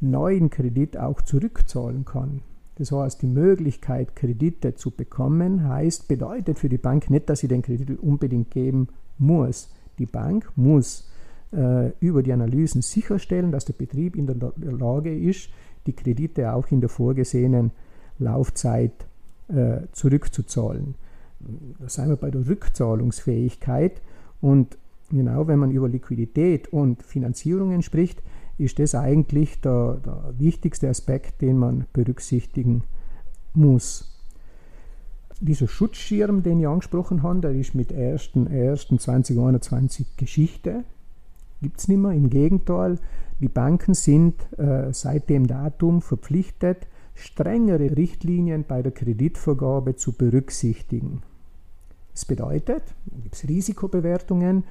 neuen 0.00 0.50
Kredit 0.50 0.98
auch 0.98 1.22
zurückzahlen 1.22 2.04
kann. 2.04 2.42
Das 2.76 2.92
heißt, 2.92 3.22
die 3.22 3.26
Möglichkeit, 3.26 4.14
Kredite 4.14 4.74
zu 4.74 4.90
bekommen, 4.90 5.66
heißt, 5.66 6.08
bedeutet 6.08 6.58
für 6.58 6.68
die 6.68 6.78
Bank 6.78 7.10
nicht, 7.10 7.28
dass 7.28 7.40
sie 7.40 7.48
den 7.48 7.62
Kredit 7.62 7.98
unbedingt 8.00 8.50
geben 8.50 8.88
muss. 9.18 9.70
Die 9.98 10.06
Bank 10.06 10.50
muss 10.56 11.10
äh, 11.52 11.90
über 12.00 12.22
die 12.22 12.32
Analysen 12.32 12.82
sicherstellen, 12.82 13.50
dass 13.50 13.64
der 13.64 13.72
Betrieb 13.72 14.14
in 14.14 14.26
der 14.26 14.52
Lage 14.56 15.16
ist, 15.16 15.48
die 15.86 15.94
Kredite 15.94 16.52
auch 16.52 16.70
in 16.70 16.80
der 16.80 16.90
vorgesehenen 16.90 17.70
Laufzeit 18.18 18.92
äh, 19.48 19.78
zurückzuzahlen. 19.92 20.96
Da 21.78 21.88
sind 21.88 22.08
wir 22.08 22.16
bei 22.16 22.30
der 22.30 22.46
Rückzahlungsfähigkeit 22.46 24.02
und 24.40 24.76
genau 25.10 25.46
wenn 25.48 25.58
man 25.58 25.70
über 25.70 25.88
Liquidität 25.88 26.68
und 26.72 27.02
Finanzierungen 27.02 27.82
spricht, 27.82 28.22
ist 28.58 28.78
das 28.78 28.94
eigentlich 28.94 29.60
der, 29.60 30.00
der 30.04 30.34
wichtigste 30.38 30.88
Aspekt, 30.88 31.42
den 31.42 31.58
man 31.58 31.84
berücksichtigen 31.92 32.84
muss. 33.54 34.12
Dieser 35.40 35.66
Schutzschirm, 35.68 36.42
den 36.42 36.60
ich 36.60 36.66
angesprochen 36.66 37.22
habe, 37.22 37.40
der 37.40 37.52
ist 37.52 37.74
mit 37.74 37.92
1.1.2021 37.92 40.06
Geschichte. 40.16 40.84
Gibt 41.60 41.78
es 41.78 41.88
nicht 41.88 41.98
mehr. 41.98 42.12
Im 42.12 42.30
Gegenteil, 42.30 42.98
die 43.40 43.48
Banken 43.48 43.92
sind 43.92 44.34
äh, 44.58 44.90
seit 44.92 45.28
dem 45.28 45.46
Datum 45.46 46.00
verpflichtet, 46.00 46.86
strengere 47.14 47.94
Richtlinien 47.96 48.64
bei 48.66 48.80
der 48.82 48.92
Kreditvergabe 48.92 49.96
zu 49.96 50.12
berücksichtigen. 50.12 51.22
Das 52.12 52.24
bedeutet, 52.24 52.82
da 53.04 53.18
gibt 53.22 53.34
es 53.34 53.46
Risikobewertungen, 53.46 54.64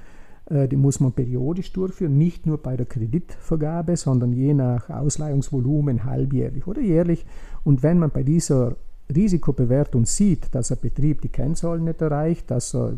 die 0.48 0.76
muss 0.76 1.00
man 1.00 1.12
periodisch 1.12 1.74
durchführen, 1.74 2.20
nicht 2.20 2.46
nur 2.46 2.60
bei 2.60 2.78
der 2.78 2.86
Kreditvergabe, 2.86 3.98
sondern 3.98 4.32
je 4.32 4.54
nach 4.54 4.92
Ausleihungsvolumen 4.92 6.04
halbjährlich 6.04 6.68
oder 6.68 6.82
jährlich. 6.82 7.26
Und 7.64 7.82
wenn 7.82 7.98
man 7.98 8.12
bei 8.12 8.22
dieser 8.22 8.76
Risikobewertung 9.14 10.06
sieht, 10.06 10.54
dass 10.54 10.72
ein 10.72 10.80
Betrieb 10.82 11.22
die 11.22 11.30
Kennzahlen 11.30 11.84
nicht 11.84 12.02
erreicht, 12.02 12.50
dass 12.50 12.74
er 12.74 12.94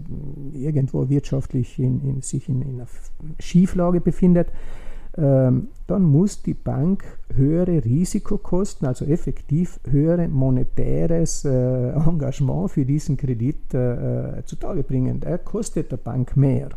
irgendwo 0.53 1.09
wirtschaftlich 1.09 1.79
in, 1.79 2.01
in 2.01 2.21
sich 2.21 2.47
in, 2.47 2.61
in, 2.61 2.75
einer 2.75 2.87
Schieflage 3.39 3.99
befindet, 3.99 4.47
ähm, 5.17 5.69
dann 5.87 6.03
muss 6.03 6.43
die 6.43 6.53
Bank 6.53 7.03
höhere 7.33 7.83
Risikokosten, 7.83 8.87
also 8.87 9.03
effektiv 9.05 9.79
höhere 9.89 10.27
monetäres 10.27 11.43
äh, 11.43 11.89
Engagement 11.89 12.71
für 12.71 12.85
diesen 12.85 13.17
Kredit 13.17 13.73
äh, 13.73 14.43
zutage 14.45 14.83
bringen. 14.83 15.19
Der 15.19 15.39
kostet 15.39 15.91
der 15.91 15.97
Bank 15.97 16.37
mehr. 16.37 16.69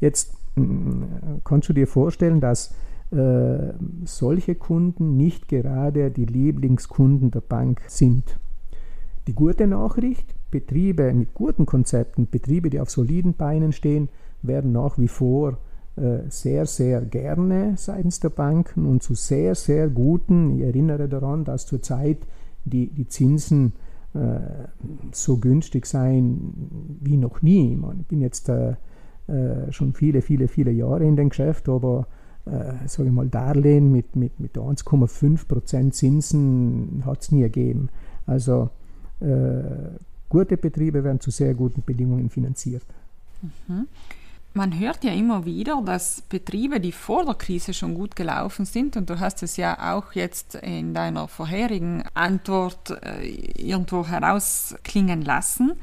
Jetzt 0.00 0.34
mm, 0.56 1.02
kannst 1.44 1.68
du 1.68 1.72
dir 1.72 1.86
vorstellen, 1.86 2.40
dass 2.40 2.74
äh, 3.10 3.72
solche 4.04 4.54
Kunden 4.54 5.16
nicht 5.16 5.48
gerade 5.48 6.10
die 6.10 6.26
Lieblingskunden 6.26 7.30
der 7.30 7.40
Bank 7.40 7.80
sind. 7.86 8.38
Die 9.26 9.34
gute 9.34 9.66
Nachricht, 9.66 10.34
Betriebe 10.50 11.12
mit 11.12 11.34
guten 11.34 11.66
Konzepten, 11.66 12.28
Betriebe, 12.30 12.70
die 12.70 12.80
auf 12.80 12.90
soliden 12.90 13.34
Beinen 13.34 13.72
stehen, 13.72 14.08
werden 14.42 14.72
nach 14.72 14.98
wie 14.98 15.08
vor 15.08 15.58
äh, 15.96 16.20
sehr, 16.28 16.66
sehr 16.66 17.00
gerne 17.00 17.74
seitens 17.76 18.20
der 18.20 18.30
Banken 18.30 18.86
und 18.86 19.02
zu 19.02 19.14
sehr, 19.14 19.54
sehr 19.54 19.88
guten. 19.88 20.56
Ich 20.56 20.62
erinnere 20.62 21.08
daran, 21.08 21.44
dass 21.44 21.66
zurzeit 21.66 22.18
die, 22.64 22.88
die 22.88 23.08
Zinsen 23.08 23.72
äh, 24.14 24.68
so 25.12 25.38
günstig 25.38 25.86
seien 25.86 26.98
wie 27.00 27.16
noch 27.16 27.42
nie. 27.42 27.78
Ich 28.00 28.06
bin 28.06 28.20
jetzt 28.20 28.50
äh, 29.28 29.70
schon 29.72 29.92
viele, 29.92 30.22
viele, 30.22 30.48
viele 30.48 30.70
Jahre 30.70 31.04
in 31.04 31.16
dem 31.16 31.28
Geschäft, 31.28 31.68
aber 31.68 32.06
äh, 32.46 32.88
sage 32.88 33.08
ich 33.08 33.14
mal, 33.14 33.28
Darlehen 33.28 33.92
mit, 33.92 34.16
mit, 34.16 34.40
mit 34.40 34.56
1,5% 34.56 35.90
Zinsen 35.90 37.02
hat 37.04 37.22
es 37.22 37.30
nie 37.30 37.42
gegeben. 37.42 37.90
Also 38.26 38.70
äh, 39.20 39.96
gute 40.28 40.56
Betriebe 40.56 41.04
werden 41.04 41.20
zu 41.20 41.30
sehr 41.30 41.54
guten 41.54 41.82
Bedingungen 41.82 42.30
finanziert. 42.30 42.84
Mhm. 43.40 43.86
man 44.54 44.80
hört 44.80 45.04
ja 45.04 45.12
immer 45.12 45.44
wieder, 45.44 45.80
dass 45.84 46.22
Betriebe, 46.22 46.80
die 46.80 46.90
vor 46.90 47.24
der 47.24 47.34
Krise 47.34 47.72
schon 47.72 47.94
gut 47.94 48.16
gelaufen 48.16 48.64
sind, 48.64 48.96
und 48.96 49.08
du 49.08 49.20
hast 49.20 49.44
es 49.44 49.56
ja 49.56 49.94
auch 49.94 50.12
jetzt 50.12 50.56
in 50.56 50.92
deiner 50.94 51.28
vorherigen 51.28 52.02
Antwort 52.14 52.90
äh, 53.02 53.28
irgendwo 53.56 54.06
herausklingen 54.06 55.22
lassen, 55.22 55.74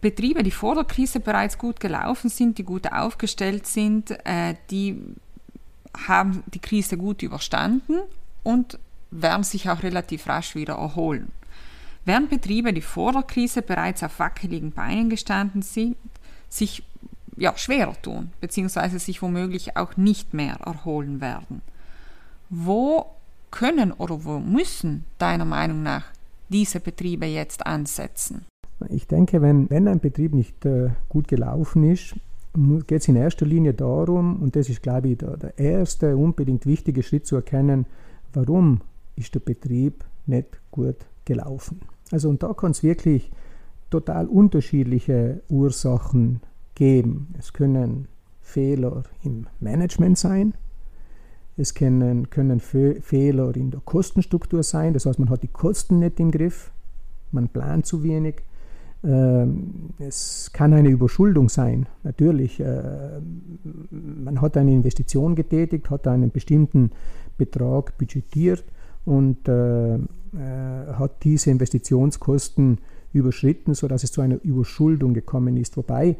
Betriebe, 0.00 0.42
die 0.42 0.50
vor 0.50 0.74
der 0.74 0.84
Krise 0.84 1.20
bereits 1.20 1.58
gut 1.58 1.80
gelaufen 1.80 2.30
sind, 2.30 2.58
die 2.58 2.64
gut 2.64 2.92
aufgestellt 2.92 3.66
sind, 3.66 4.10
äh, 4.24 4.54
die 4.70 5.02
haben 6.06 6.44
die 6.46 6.60
Krise 6.60 6.96
gut 6.96 7.22
überstanden 7.22 8.00
und 8.44 8.78
werden 9.10 9.42
sich 9.42 9.68
auch 9.68 9.82
relativ 9.82 10.28
rasch 10.28 10.54
wieder 10.54 10.74
erholen. 10.74 11.32
Während 12.04 12.30
Betriebe, 12.30 12.72
die 12.72 12.80
vor 12.80 13.12
der 13.12 13.22
Krise 13.22 13.62
bereits 13.62 14.02
auf 14.02 14.18
wackeligen 14.18 14.72
Beinen 14.72 15.10
gestanden 15.10 15.62
sind, 15.62 15.96
sich 16.48 16.82
ja, 17.36 17.56
schwerer 17.56 18.00
tun, 18.00 18.32
beziehungsweise 18.40 18.98
sich 18.98 19.20
womöglich 19.22 19.76
auch 19.76 19.96
nicht 19.96 20.34
mehr 20.34 20.56
erholen 20.64 21.20
werden. 21.20 21.62
Wo 22.48 23.06
können 23.50 23.92
oder 23.92 24.24
wo 24.24 24.38
müssen 24.38 25.04
deiner 25.18 25.44
Meinung 25.44 25.82
nach 25.82 26.04
diese 26.48 26.80
Betriebe 26.80 27.26
jetzt 27.26 27.66
ansetzen? 27.66 28.46
Ich 28.88 29.06
denke, 29.06 29.42
wenn, 29.42 29.68
wenn 29.70 29.88
ein 29.88 30.00
Betrieb 30.00 30.34
nicht 30.34 30.64
äh, 30.64 30.90
gut 31.08 31.28
gelaufen 31.28 31.84
ist, 31.84 32.14
geht 32.86 33.02
es 33.02 33.08
in 33.08 33.16
erster 33.16 33.46
Linie 33.46 33.74
darum, 33.74 34.42
und 34.42 34.56
das 34.56 34.68
ist, 34.68 34.82
glaube 34.82 35.08
ich, 35.08 35.18
der, 35.18 35.36
der 35.36 35.58
erste 35.58 36.16
unbedingt 36.16 36.66
wichtige 36.66 37.02
Schritt 37.02 37.26
zu 37.26 37.36
erkennen, 37.36 37.86
warum 38.32 38.80
ist 39.16 39.34
der 39.34 39.40
Betrieb 39.40 40.04
nicht 40.26 40.60
gut 40.70 40.96
gelaufen. 41.24 41.80
Also 42.10 42.28
und 42.28 42.42
da 42.42 42.54
kann 42.54 42.70
es 42.70 42.82
wirklich 42.82 43.30
total 43.90 44.26
unterschiedliche 44.26 45.42
Ursachen 45.48 46.40
geben. 46.74 47.34
Es 47.38 47.52
können 47.52 48.08
Fehler 48.40 49.02
im 49.22 49.46
Management 49.60 50.18
sein, 50.18 50.54
es 51.56 51.74
können, 51.74 52.30
können 52.30 52.60
Fehler 52.60 53.54
in 53.56 53.70
der 53.70 53.80
Kostenstruktur 53.80 54.62
sein, 54.62 54.94
das 54.94 55.06
heißt, 55.06 55.18
man 55.18 55.28
hat 55.28 55.42
die 55.42 55.48
Kosten 55.48 55.98
nicht 55.98 56.20
im 56.20 56.30
Griff, 56.30 56.70
man 57.32 57.48
plant 57.48 57.84
zu 57.84 58.02
wenig. 58.02 58.36
Ähm, 59.04 59.90
es 59.98 60.50
kann 60.52 60.72
eine 60.72 60.88
Überschuldung 60.88 61.48
sein, 61.48 61.86
natürlich. 62.02 62.58
Äh, 62.58 63.20
man 63.90 64.40
hat 64.40 64.56
eine 64.56 64.72
Investition 64.72 65.36
getätigt, 65.36 65.88
hat 65.90 66.08
einen 66.08 66.30
bestimmten 66.30 66.90
Betrag 67.36 67.96
budgetiert 67.96 68.64
und 69.04 69.48
äh, 69.48 69.94
äh, 69.94 69.98
hat 70.34 71.22
diese 71.22 71.50
Investitionskosten 71.50 72.78
überschritten, 73.12 73.74
sodass 73.74 74.02
es 74.02 74.12
zu 74.12 74.20
einer 74.20 74.42
Überschuldung 74.42 75.14
gekommen 75.14 75.56
ist. 75.56 75.76
Wobei 75.76 76.16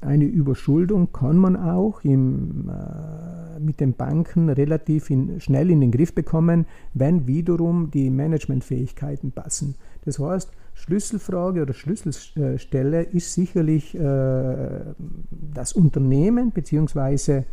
eine 0.00 0.24
Überschuldung 0.24 1.12
kann 1.12 1.36
man 1.36 1.54
auch 1.54 2.02
im, 2.02 2.70
mit 3.60 3.78
den 3.78 3.92
Banken 3.92 4.48
relativ 4.48 5.10
in, 5.10 5.38
schnell 5.38 5.70
in 5.70 5.82
den 5.82 5.90
Griff 5.90 6.14
bekommen, 6.14 6.64
wenn 6.94 7.26
wiederum 7.26 7.90
die 7.90 8.08
Managementfähigkeiten 8.08 9.32
passen. 9.32 9.74
Das 10.06 10.18
heißt, 10.18 10.50
Schlüsselfrage 10.74 11.62
oder 11.62 11.72
Schlüsselstelle 11.72 13.02
ist 13.02 13.32
sicherlich 13.32 13.94
äh, 13.94 14.80
das 15.30 15.72
Unternehmen 15.72 16.50
bzw. 16.50 17.44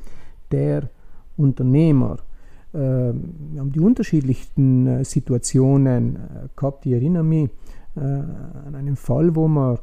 der 0.51 0.89
Unternehmer. 1.37 2.17
Äh, 2.73 2.77
wir 2.77 3.59
haben 3.59 3.71
die 3.71 3.79
unterschiedlichsten 3.79 4.87
äh, 4.87 5.05
Situationen 5.05 6.15
äh, 6.15 6.19
gehabt. 6.55 6.85
Ich 6.85 6.93
erinnere 6.93 7.23
mich 7.23 7.49
äh, 7.95 7.99
an 7.99 8.75
einen 8.75 8.95
Fall, 8.95 9.35
wo 9.35 9.47
wir 9.47 9.79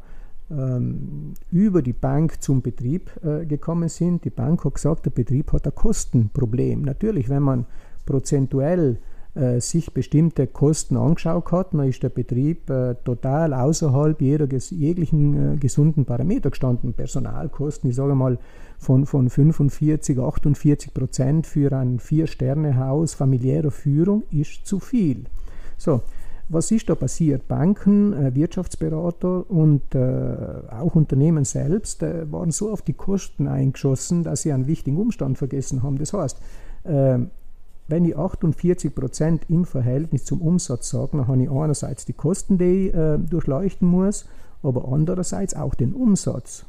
ähm, 0.51 1.35
über 1.51 1.83
die 1.83 1.93
Bank 1.93 2.43
zum 2.43 2.63
Betrieb 2.63 3.11
äh, 3.23 3.45
gekommen 3.47 3.89
sind. 3.89 4.25
Die 4.25 4.31
Bank 4.31 4.65
hat 4.65 4.75
gesagt, 4.75 5.07
der 5.07 5.11
Betrieb 5.11 5.53
hat 5.53 5.67
ein 5.67 5.75
Kostenproblem. 5.75 6.83
Natürlich, 6.83 7.29
wenn 7.29 7.43
man 7.43 7.67
prozentuell 8.07 8.99
sich 9.61 9.93
bestimmte 9.93 10.47
Kosten 10.47 10.97
angeschaut 10.97 11.53
hat, 11.53 11.73
dann 11.73 11.87
ist 11.87 12.03
der 12.03 12.09
Betrieb 12.09 12.69
äh, 12.71 12.97
total 13.05 13.55
außerhalb 13.55 14.21
jeder, 14.21 14.49
jeglichen 14.49 15.55
äh, 15.55 15.57
gesunden 15.57 16.05
Parameter 16.05 16.51
gestanden. 16.51 16.93
Personalkosten, 16.93 17.91
ich 17.91 17.97
sage 17.97 18.15
mal, 18.15 18.39
von, 18.79 19.07
von 19.07 19.31
45, 19.31 20.19
48 20.19 20.95
Prozent 20.95 21.47
für 21.47 21.73
ein 21.73 21.99
Vier-Sterne-Haus 21.99 23.15
familiärer 23.15 23.71
Führung 23.71 24.25
ist 24.31 24.67
zu 24.67 24.81
viel. 24.81 25.25
So, 25.77 26.03
was 26.49 26.71
ist 26.71 26.89
da 26.89 26.95
passiert? 26.95 27.47
Banken, 27.47 28.13
äh, 28.13 28.35
Wirtschaftsberater 28.35 29.51
und 29.51 29.95
äh, 29.95 30.35
auch 30.71 30.95
Unternehmen 30.95 31.45
selbst 31.45 32.03
äh, 32.03 32.31
waren 32.33 32.51
so 32.51 32.73
auf 32.73 32.83
die 32.83 32.95
Kosten 32.95 33.49
eingeschossen, 33.49 34.23
dass 34.23 34.43
sie 34.43 34.53
einen 34.53 34.67
wichtigen 34.67 34.97
Umstand 34.97 35.37
vergessen 35.37 35.83
haben. 35.83 35.99
Das 35.99 36.13
heißt, 36.15 36.39
äh, 36.85 37.19
wenn 37.89 38.05
ich 38.05 38.17
48 38.17 38.95
Prozent 38.95 39.43
im 39.49 39.65
Verhältnis 39.65 40.25
zum 40.25 40.41
Umsatz 40.41 40.91
sage, 40.91 41.17
dann 41.17 41.27
habe 41.27 41.43
ich 41.43 41.51
einerseits 41.51 42.05
die 42.05 42.13
Kosten, 42.13 42.59
die 42.59 42.89
ich 42.89 42.95
äh, 42.95 43.19
durchleuchten 43.19 43.89
muss, 43.89 44.27
aber 44.63 44.93
andererseits 44.93 45.57
auch 45.57 45.75
den 45.75 45.95
Umsatz. 45.95 46.67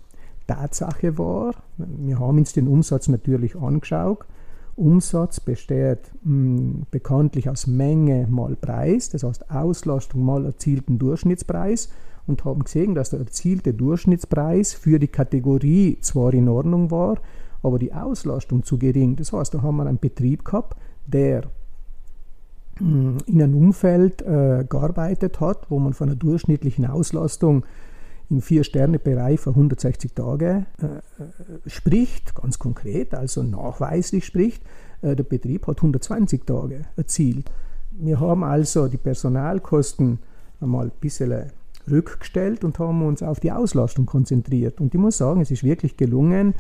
Tatsache 0.48 1.18
war, 1.18 1.54
wir 1.78 2.20
haben 2.20 2.40
uns 2.40 2.54
den 2.54 2.68
Umsatz 2.68 3.08
natürlich 3.08 3.56
angeschaut, 3.56 4.26
Umsatz 4.76 5.42
besteht 5.42 6.12
mh, 6.24 6.58
hm, 6.58 6.86
bekanntlich 6.90 7.50
aus 7.50 7.68
Menge 7.68 8.26
mal 8.30 8.56
Preis, 8.56 9.10
das 9.10 9.24
heißt 9.24 9.52
Auslastung 9.52 10.24
mal 10.24 10.46
erzielten 10.46 10.98
Durchschnittspreis 10.98 11.90
und 12.28 12.46
haben 12.46 12.64
gesehen, 12.64 12.96
dass 12.96 13.10
der 13.10 13.20
erzielte 13.20 13.74
Durchschnittspreis 13.74 14.74
für 14.74 14.98
die 14.98 15.10
Kategorie 15.10 15.98
zwar 16.00 16.34
in 16.34 16.48
Ordnung 16.48 16.92
war, 16.92 17.18
aber 17.64 17.80
die 17.80 17.94
Auslastung 17.94 18.64
zu 18.64 18.78
gering. 18.78 19.16
Das 19.16 19.34
heißt, 19.34 19.54
da 19.54 19.62
haben 19.62 19.78
wir 19.78 19.86
einen 19.86 20.00
Betrieb 20.00 20.46
gehabt, 20.46 20.78
der 21.06 21.44
mh, 22.80 22.86
hm, 22.88 23.18
in 23.26 23.42
einem 23.42 23.56
Umfeld 23.56 24.22
äh, 24.22 24.66
gearbeitet 24.68 25.40
hat, 25.40 25.70
wo 25.70 25.80
man 25.80 25.94
von 25.94 26.10
einer 26.10 26.16
durchschnittlichen 26.16 26.86
Auslastung 26.86 27.66
im 28.30 28.42
Vier-Sterne-Bereich 28.42 29.40
für 29.40 29.50
160 29.52 30.14
Tage 30.14 30.66
äh, 30.82 30.86
äh, 30.86 31.00
spricht, 31.66 32.36
ganz 32.36 32.60
konkret, 32.60 33.14
also 33.14 33.42
nachweislich 33.42 34.26
spricht, 34.26 34.62
äh, 35.02 35.16
der 35.16 35.24
Betrieb 35.24 35.68
hat 35.68 35.78
120 35.78 36.46
Tage 36.46 36.84
erzielt. 36.96 37.52
Wir 37.92 38.20
haben 38.20 38.44
also 38.44 38.88
die 38.88 38.98
Personalkosten 38.98 40.20
einmal 40.62 40.86
ein 40.86 40.92
bisschen 41.02 41.52
rückgestellt 41.90 42.64
und 42.64 42.78
haben 42.78 43.02
uns 43.02 43.24
auf 43.24 43.40
die 43.40 43.52
Auslastung 43.52 44.06
konzentriert. 44.06 44.80
Und 44.80 44.94
ich 44.94 45.00
muss 45.00 45.18
sagen, 45.18 45.42
es 45.42 45.50
ist 45.50 45.64
wirklich 45.64 45.98
gelungen, 45.98 46.54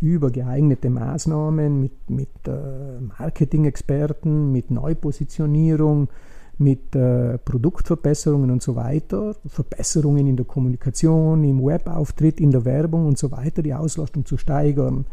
über 0.00 0.30
geeignete 0.30 0.90
Maßnahmen 0.90 1.80
mit, 1.80 2.10
mit 2.10 2.28
äh, 2.48 3.00
Marketing-Experten, 3.18 4.50
mit 4.50 4.72
Neupositionierung, 4.72 6.08
mit 6.58 6.96
äh, 6.96 7.38
Produktverbesserungen 7.38 8.50
und 8.50 8.62
so 8.62 8.76
weiter, 8.76 9.36
Verbesserungen 9.46 10.26
in 10.26 10.36
der 10.36 10.46
Kommunikation, 10.46 11.44
im 11.44 11.60
Webauftritt, 11.60 12.40
in 12.40 12.50
der 12.50 12.64
Werbung 12.64 13.06
und 13.06 13.18
so 13.18 13.30
weiter, 13.30 13.62
die 13.62 13.74
Auslastung 13.74 14.24
zu 14.24 14.36
steigern. 14.36 15.06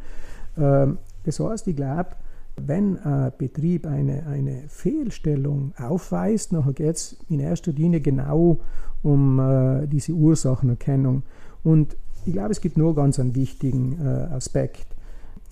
Ähm, 0.58 0.98
das 1.26 1.40
heißt, 1.40 1.68
ich 1.68 1.76
glaube, 1.76 2.10
wenn 2.56 2.98
ein 3.00 3.32
Betrieb 3.38 3.88
eine, 3.88 4.26
eine 4.28 4.64
Fehlstellung 4.68 5.74
aufweist, 5.78 6.54
dann 6.54 6.74
geht 6.74 6.96
es 6.96 7.18
in 7.30 7.40
erster 7.40 7.72
Linie 7.72 8.00
genau 8.00 8.60
um 9.02 9.40
äh, 9.40 9.88
diese 9.88 10.14
Ursachenerkennung. 10.14 11.24
Und 11.64 11.98
ich 12.26 12.34
glaube, 12.34 12.52
es 12.52 12.62
gibt 12.62 12.78
nur 12.78 12.96
ganz 12.96 13.20
einen 13.20 13.36
wichtigen 13.36 13.98
äh, 14.02 14.34
Aspekt. 14.34 14.88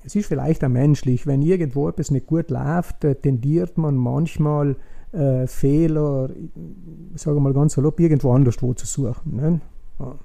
Es 0.04 0.16
ist 0.16 0.26
vielleicht 0.26 0.64
auch 0.64 0.70
menschlich, 0.70 1.28
wenn 1.28 1.42
irgendwo 1.42 1.90
etwas 1.90 2.12
nicht 2.12 2.28
gut 2.28 2.50
läuft, 2.50 3.04
äh, 3.04 3.16
tendiert 3.16 3.78
man 3.78 3.96
manchmal 3.96 4.76
äh, 5.12 5.46
Fehler, 5.48 6.30
sage 7.16 7.40
mal 7.40 7.54
ganz 7.54 7.74
salopp, 7.74 8.00
irgendwo 8.00 8.32
anders 8.32 8.62
wo 8.62 8.74
zu 8.74 8.86
suchen. 8.86 9.36
Ne? 9.36 9.62
Ja. 10.00 10.16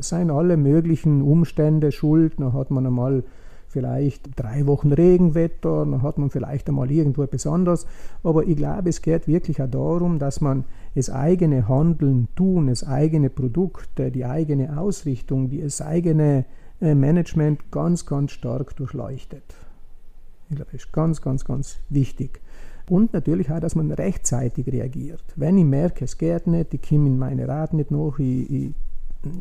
Seien 0.00 0.30
alle 0.30 0.56
möglichen 0.56 1.22
Umstände 1.22 1.92
schuld, 1.92 2.34
dann 2.38 2.52
hat 2.52 2.70
man 2.70 2.86
einmal 2.86 3.24
vielleicht 3.76 4.30
drei 4.36 4.66
Wochen 4.66 4.90
Regenwetter, 4.90 5.84
dann 5.84 6.00
hat 6.00 6.16
man 6.16 6.30
vielleicht 6.30 6.66
einmal 6.66 6.90
irgendwo 6.90 7.22
etwas 7.22 7.46
anderes. 7.46 7.86
Aber 8.22 8.46
ich 8.46 8.56
glaube, 8.56 8.88
es 8.88 9.02
geht 9.02 9.28
wirklich 9.28 9.60
auch 9.60 9.70
darum, 9.70 10.18
dass 10.18 10.40
man 10.40 10.64
das 10.94 11.10
eigene 11.10 11.68
Handeln, 11.68 12.28
Tun, 12.36 12.68
das 12.68 12.84
eigene 12.84 13.28
Produkt, 13.28 13.90
die 13.98 14.24
eigene 14.24 14.78
Ausrichtung, 14.78 15.50
das 15.50 15.82
eigene 15.82 16.46
äh, 16.80 16.94
Management 16.94 17.70
ganz, 17.70 18.06
ganz 18.06 18.32
stark 18.32 18.74
durchleuchtet. 18.76 19.44
Ich 20.48 20.56
glaube, 20.56 20.70
das 20.72 20.84
ist 20.84 20.92
ganz, 20.92 21.20
ganz, 21.20 21.44
ganz 21.44 21.76
wichtig. 21.90 22.40
Und 22.88 23.12
natürlich 23.12 23.50
auch, 23.50 23.60
dass 23.60 23.74
man 23.74 23.90
rechtzeitig 23.90 24.72
reagiert. 24.72 25.24
Wenn 25.36 25.58
ich 25.58 25.66
merke, 25.66 26.06
es 26.06 26.16
geht 26.16 26.46
nicht, 26.46 26.72
ich 26.72 26.80
komme 26.80 27.08
in 27.08 27.18
meine 27.18 27.46
Rat 27.46 27.74
nicht 27.74 27.90
nach, 27.90 28.18
ich, 28.18 28.50
ich, 28.50 28.70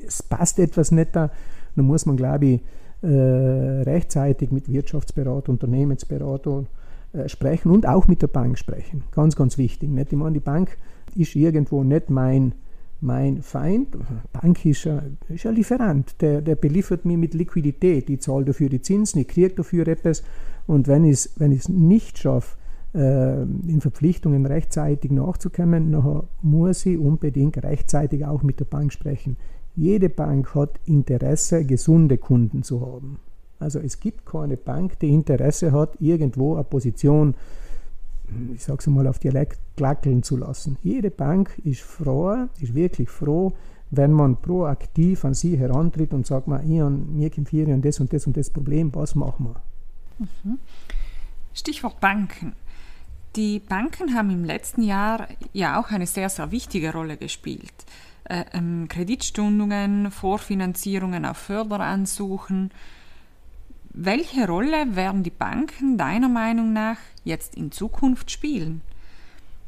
es 0.06 0.22
passt 0.24 0.60
etwas 0.60 0.92
nicht 0.92 1.16
da, 1.16 1.32
dann 1.78 1.86
muss 1.86 2.06
man, 2.06 2.18
glaube 2.18 2.46
ich, 2.46 2.62
rechtzeitig 3.04 4.52
mit 4.52 4.72
Wirtschaftsberater, 4.72 5.50
Unternehmensberater 5.50 6.66
äh, 7.16 7.30
sprechen 7.30 7.72
und 7.72 7.88
auch 7.88 8.08
mit 8.08 8.22
der 8.22 8.28
Bank 8.28 8.58
sprechen. 8.58 9.04
Ganz, 9.12 9.36
ganz 9.36 9.58
wichtig. 9.58 9.90
Nicht? 9.90 10.12
Ich 10.12 10.18
meine, 10.18 10.34
die 10.34 10.40
Bank 10.40 10.78
ist 11.16 11.36
irgendwo 11.36 11.84
nicht 11.84 12.10
mein, 12.10 12.54
mein 13.02 13.42
Feind, 13.42 13.96
Bank 14.34 14.66
ist 14.66 14.88
ein, 14.88 15.18
ist 15.30 15.46
ein 15.46 15.56
Lieferant, 15.56 16.22
der, 16.22 16.42
der 16.42 16.56
beliefert 16.56 17.06
mich 17.06 17.18
mit 17.18 17.34
Liquidität, 17.34 18.10
ich 18.10 18.22
zahle 18.22 18.46
dafür 18.46 18.70
die 18.70 18.82
Zinsen, 18.82 19.22
ich 19.22 19.28
kriege 19.28 19.50
dafür 19.50 19.88
etwas 19.88 20.24
und 20.68 20.88
wenn 20.88 21.06
ich 21.06 21.12
es 21.12 21.34
wenn 21.38 21.60
nicht 21.68 22.18
schaffe, 22.18 22.58
äh, 22.96 23.42
in 23.44 23.82
Verpflichtungen 23.82 24.46
rechtzeitig 24.46 25.12
nachzukommen, 25.12 25.92
dann 25.92 26.24
muss 26.42 26.86
ich 26.86 26.98
unbedingt 26.98 27.62
rechtzeitig 27.64 28.26
auch 28.26 28.42
mit 28.44 28.60
der 28.60 28.66
Bank 28.66 28.92
sprechen. 28.92 29.38
Jede 29.76 30.10
Bank 30.10 30.56
hat 30.56 30.80
Interesse, 30.86 31.66
gesunde 31.66 32.18
Kunden 32.18 32.64
zu 32.64 32.82
haben. 32.82 33.20
Also 33.60 33.80
es 33.80 34.00
gibt 34.00 34.26
keine 34.26 34.58
Bank, 34.58 35.00
die 35.00 35.10
Interesse 35.14 35.72
hat, 35.72 35.96
irgendwo 36.00 36.56
eine 36.56 36.64
Position, 36.64 37.36
ich 38.54 38.64
sage 38.64 38.80
es 38.80 38.88
mal 38.88 39.08
auf 39.08 39.20
Dialekt, 39.20 39.60
klackeln 39.76 40.24
zu 40.24 40.38
lassen. 40.38 40.78
Jede 40.84 41.12
Bank 41.12 41.60
ist 41.64 41.82
froh, 41.82 42.48
ist 42.60 42.74
wirklich 42.74 43.10
froh, 43.10 43.54
wenn 43.92 44.12
man 44.12 44.38
proaktiv 44.38 45.26
an 45.26 45.34
sie 45.34 45.58
herantritt 45.58 46.14
und 46.14 46.26
sagt, 46.26 46.48
man, 46.48 46.70
ich 46.70 46.82
und 46.82 47.16
mir 47.16 47.30
hier 47.50 47.68
und 47.68 47.84
das 47.84 48.00
und 48.00 48.12
das 48.12 48.28
und 48.28 48.36
das 48.36 48.50
Problem, 48.50 48.94
was 48.94 49.16
machen 49.16 49.48
wir? 49.48 49.62
Mhm. 50.44 50.60
Stichwort 51.54 52.00
Banken. 52.00 52.54
Die 53.36 53.60
Banken 53.60 54.16
haben 54.16 54.30
im 54.30 54.46
letzten 54.46 54.82
Jahr 54.82 55.28
ja 55.54 55.80
auch 55.80 55.92
eine 55.92 56.08
sehr, 56.08 56.30
sehr 56.30 56.52
wichtige 56.52 56.94
Rolle 56.94 57.18
gespielt. 57.18 57.86
Äh, 58.26 58.46
ähm, 58.54 58.88
Kreditstundungen, 58.90 60.10
Vorfinanzierungen 60.10 61.26
auf 61.26 61.38
Förderansuchen. 61.38 62.72
Welche 63.94 64.48
Rolle 64.48 64.96
werden 64.96 65.22
die 65.24 65.30
Banken 65.30 65.98
deiner 65.98 66.28
Meinung 66.28 66.74
nach 66.74 66.98
jetzt 67.24 67.56
in 67.56 67.72
Zukunft 67.72 68.32
spielen? 68.32 68.82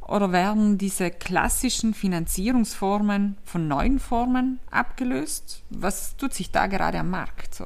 Oder 0.02 0.32
werden 0.32 0.78
diese 0.78 1.12
klassischen 1.12 1.94
Finanzierungsformen 1.94 3.38
von 3.44 3.68
neuen 3.68 4.00
Formen 4.00 4.60
abgelöst? 4.72 5.62
Was 5.70 6.16
tut 6.18 6.34
sich 6.34 6.50
da 6.50 6.66
gerade 6.68 7.00
am 7.00 7.10
Markt 7.12 7.54
so? 7.54 7.66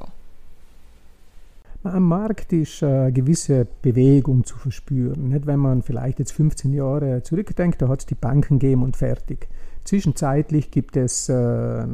Am 1.84 2.06
Markt 2.06 2.52
ist 2.52 2.82
eine 2.82 3.12
gewisse 3.12 3.66
Bewegung 3.80 4.44
zu 4.44 4.56
verspüren. 4.56 5.30
Nicht, 5.30 5.46
wenn 5.46 5.58
man 5.58 5.82
vielleicht 5.82 6.18
jetzt 6.18 6.32
15 6.32 6.72
Jahre 6.74 7.22
zurückdenkt, 7.22 7.80
da 7.80 7.88
hat 7.88 8.00
es 8.00 8.06
die 8.06 8.14
Banken 8.14 8.58
gegeben 8.58 8.82
und 8.82 8.96
fertig. 8.96 9.48
Zwischenzeitlich 9.84 10.70
gibt 10.70 10.96
es 10.96 11.28
äh, 11.28 11.86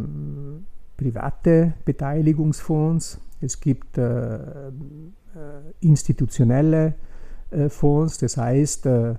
private 0.96 1.74
Beteiligungsfonds, 1.85 3.20
es 3.40 3.61
gibt 3.61 3.98
äh, 3.98 4.68
äh, 5.38 5.72
institutionelle 5.81 6.94
äh, 7.51 7.68
Fonds, 7.68 8.18
das 8.18 8.37
heißt 8.37 8.87
äh, 8.87 9.14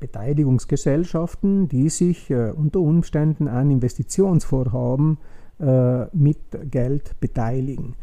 Beteiligungsgesellschaften, 0.00 1.68
die 1.68 1.90
sich 1.90 2.32
unter 2.32 2.80
Umständen 2.80 3.46
an 3.46 3.70
Investitionsvorhaben 3.70 5.18
mit 6.12 6.38
Geld 6.70 7.20
beteiligen. 7.20 7.94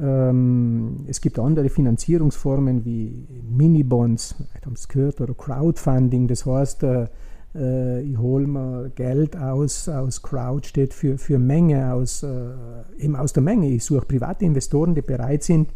Ähm, 0.00 1.04
es 1.08 1.20
gibt 1.20 1.40
andere 1.40 1.70
Finanzierungsformen 1.70 2.84
wie 2.84 3.26
Minibonds, 3.50 4.36
vielleicht 4.36 4.66
haben 4.66 4.74
es 4.74 4.86
gehört, 4.86 5.20
oder 5.20 5.34
Crowdfunding. 5.34 6.28
Das 6.28 6.46
heißt, 6.46 6.84
äh, 7.54 8.02
ich 8.02 8.18
hole 8.18 8.46
mir 8.46 8.90
Geld 8.94 9.36
aus, 9.36 9.88
aus 9.88 10.22
Crowd 10.22 10.66
steht 10.66 10.94
für, 10.94 11.18
für 11.18 11.38
Menge, 11.38 11.92
aus, 11.92 12.22
äh, 12.22 12.50
eben 12.98 13.16
aus 13.16 13.32
der 13.32 13.42
Menge. 13.42 13.68
Ich 13.68 13.84
suche 13.84 14.06
private 14.06 14.44
Investoren, 14.44 14.94
die 14.94 15.02
bereit 15.02 15.42
sind, 15.42 15.70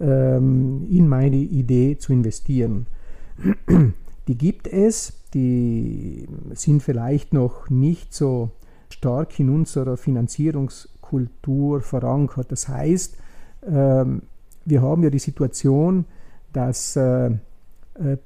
ähm, 0.00 0.86
in 0.90 1.08
meine 1.08 1.36
Idee 1.36 1.98
zu 1.98 2.12
investieren. 2.12 2.86
Die 4.28 4.36
gibt 4.38 4.68
es, 4.68 5.14
die 5.34 6.28
sind 6.52 6.82
vielleicht 6.84 7.32
noch 7.32 7.68
nicht 7.68 8.14
so 8.14 8.50
stark 8.88 9.40
in 9.40 9.50
unserer 9.50 9.96
Finanzierungskultur 9.96 11.80
verankert. 11.80 12.52
Das 12.52 12.68
heißt, 12.68 13.16
ähm, 13.66 14.22
wir 14.64 14.82
haben 14.82 15.02
ja 15.02 15.10
die 15.10 15.18
Situation, 15.18 16.04
dass 16.52 16.94
äh, 16.94 17.30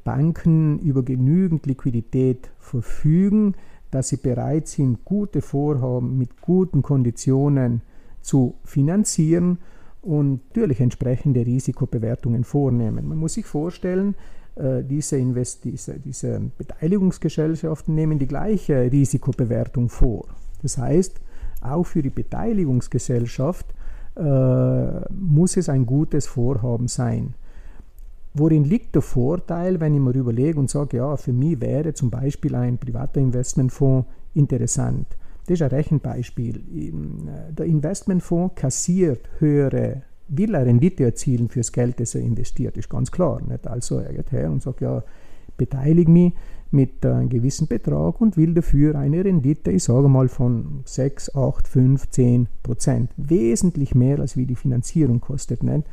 Banken 0.05 0.79
über 0.79 1.03
genügend 1.03 1.67
Liquidität 1.67 2.51
verfügen, 2.59 3.55
dass 3.91 4.09
sie 4.09 4.17
bereit 4.17 4.69
sind, 4.69 5.05
gute 5.05 5.41
Vorhaben 5.41 6.19
mit 6.19 6.41
guten 6.41 6.83
Konditionen 6.83 7.83
zu 8.21 8.55
finanzieren 8.65 9.59
und 10.03 10.41
natürlich 10.49 10.81
entsprechende 10.81 11.47
Risikobewertungen 11.47 12.45
vornehmen. 12.45 13.09
Man 13.09 13.19
muss 13.19 13.35
sich 13.35 13.47
vorstellen, 13.47 14.15
äh, 14.57 14.83
diese, 14.83 15.17
Invest 15.17 15.65
diese, 15.65 15.99
diese 15.99 16.41
Beteiligungsgesellschaften 16.59 17.95
nehmen 17.95 18.19
die 18.19 18.27
gleiche 18.27 18.91
Risikobewertung 18.91 19.89
vor. 19.89 20.27
Das 20.63 20.79
heißt, 20.79 21.21
auch 21.61 21.85
für 21.85 22.03
die 22.03 22.11
Beteiligungsgesellschaft 22.11 23.67
äh, 24.17 25.13
muss 25.13 25.57
es 25.57 25.69
ein 25.69 25.87
gutes 25.87 26.27
Vorhaben 26.27 26.89
sein. 26.89 27.35
Worin 28.35 28.65
liegt 28.65 28.97
der 28.97 29.03
Vorteil, 29.03 29.79
wenn 29.79 29.95
ich 29.95 30.01
mir 30.01 30.13
überlege 30.13 30.59
und 30.59 30.69
sage, 30.69 30.97
ja, 30.97 31.17
für 31.17 31.33
mich 31.33 31.61
wäre 31.61 31.95
zum 31.95 32.11
Beispiel 32.11 32.57
ein 32.57 32.79
privater 32.79 33.21
Investmentfonds 33.21 34.09
interessant? 34.35 35.07
Das 35.47 35.55
ist 35.55 35.63
ein 35.63 35.69
Rechenbeispiel. 35.69 36.57
Äh, 36.57 37.53
der 37.53 37.67
Investmentfonds 37.67 38.57
kassiert 38.57 39.29
höhere, 39.39 40.03
will 40.27 40.55
er 40.55 40.67
Rendite 40.67 41.05
erzielen 41.05 41.49
fürs 41.49 41.71
Geld, 41.71 42.01
das 42.01 42.17
er 42.17 42.23
investiert, 42.23 42.77
ist 42.77 42.91
ganz 42.91 43.13
klar. 43.13 43.41
Nicht? 43.47 43.69
Also 43.69 43.99
er 43.99 44.13
geht 44.13 44.33
her 44.33 44.51
und 44.51 44.63
sagt, 44.63 44.81
ja, 44.81 45.05
beteilige 45.57 46.11
mich 46.11 46.33
mit 46.73 47.07
einem 47.07 47.29
gewissen 47.29 47.69
Betrag 47.69 48.21
und 48.21 48.37
will 48.37 48.53
dafür 48.53 48.97
eine 48.97 49.25
Rendite, 49.25 49.71
ich 49.71 49.85
sage 49.85 50.09
mal 50.09 50.27
von 50.29 50.81
6, 50.85 51.37
8, 51.37 51.69
5, 51.69 52.11
10 52.11 52.49
Prozent. 52.65 53.11
Wesentlich 53.17 53.95
mehr, 53.95 54.19
als 54.19 54.37
wie 54.37 54.47
die 54.47 54.57
Finanzierung 54.57 55.21
kostet. 55.21 55.63
Nicht? 55.63 55.85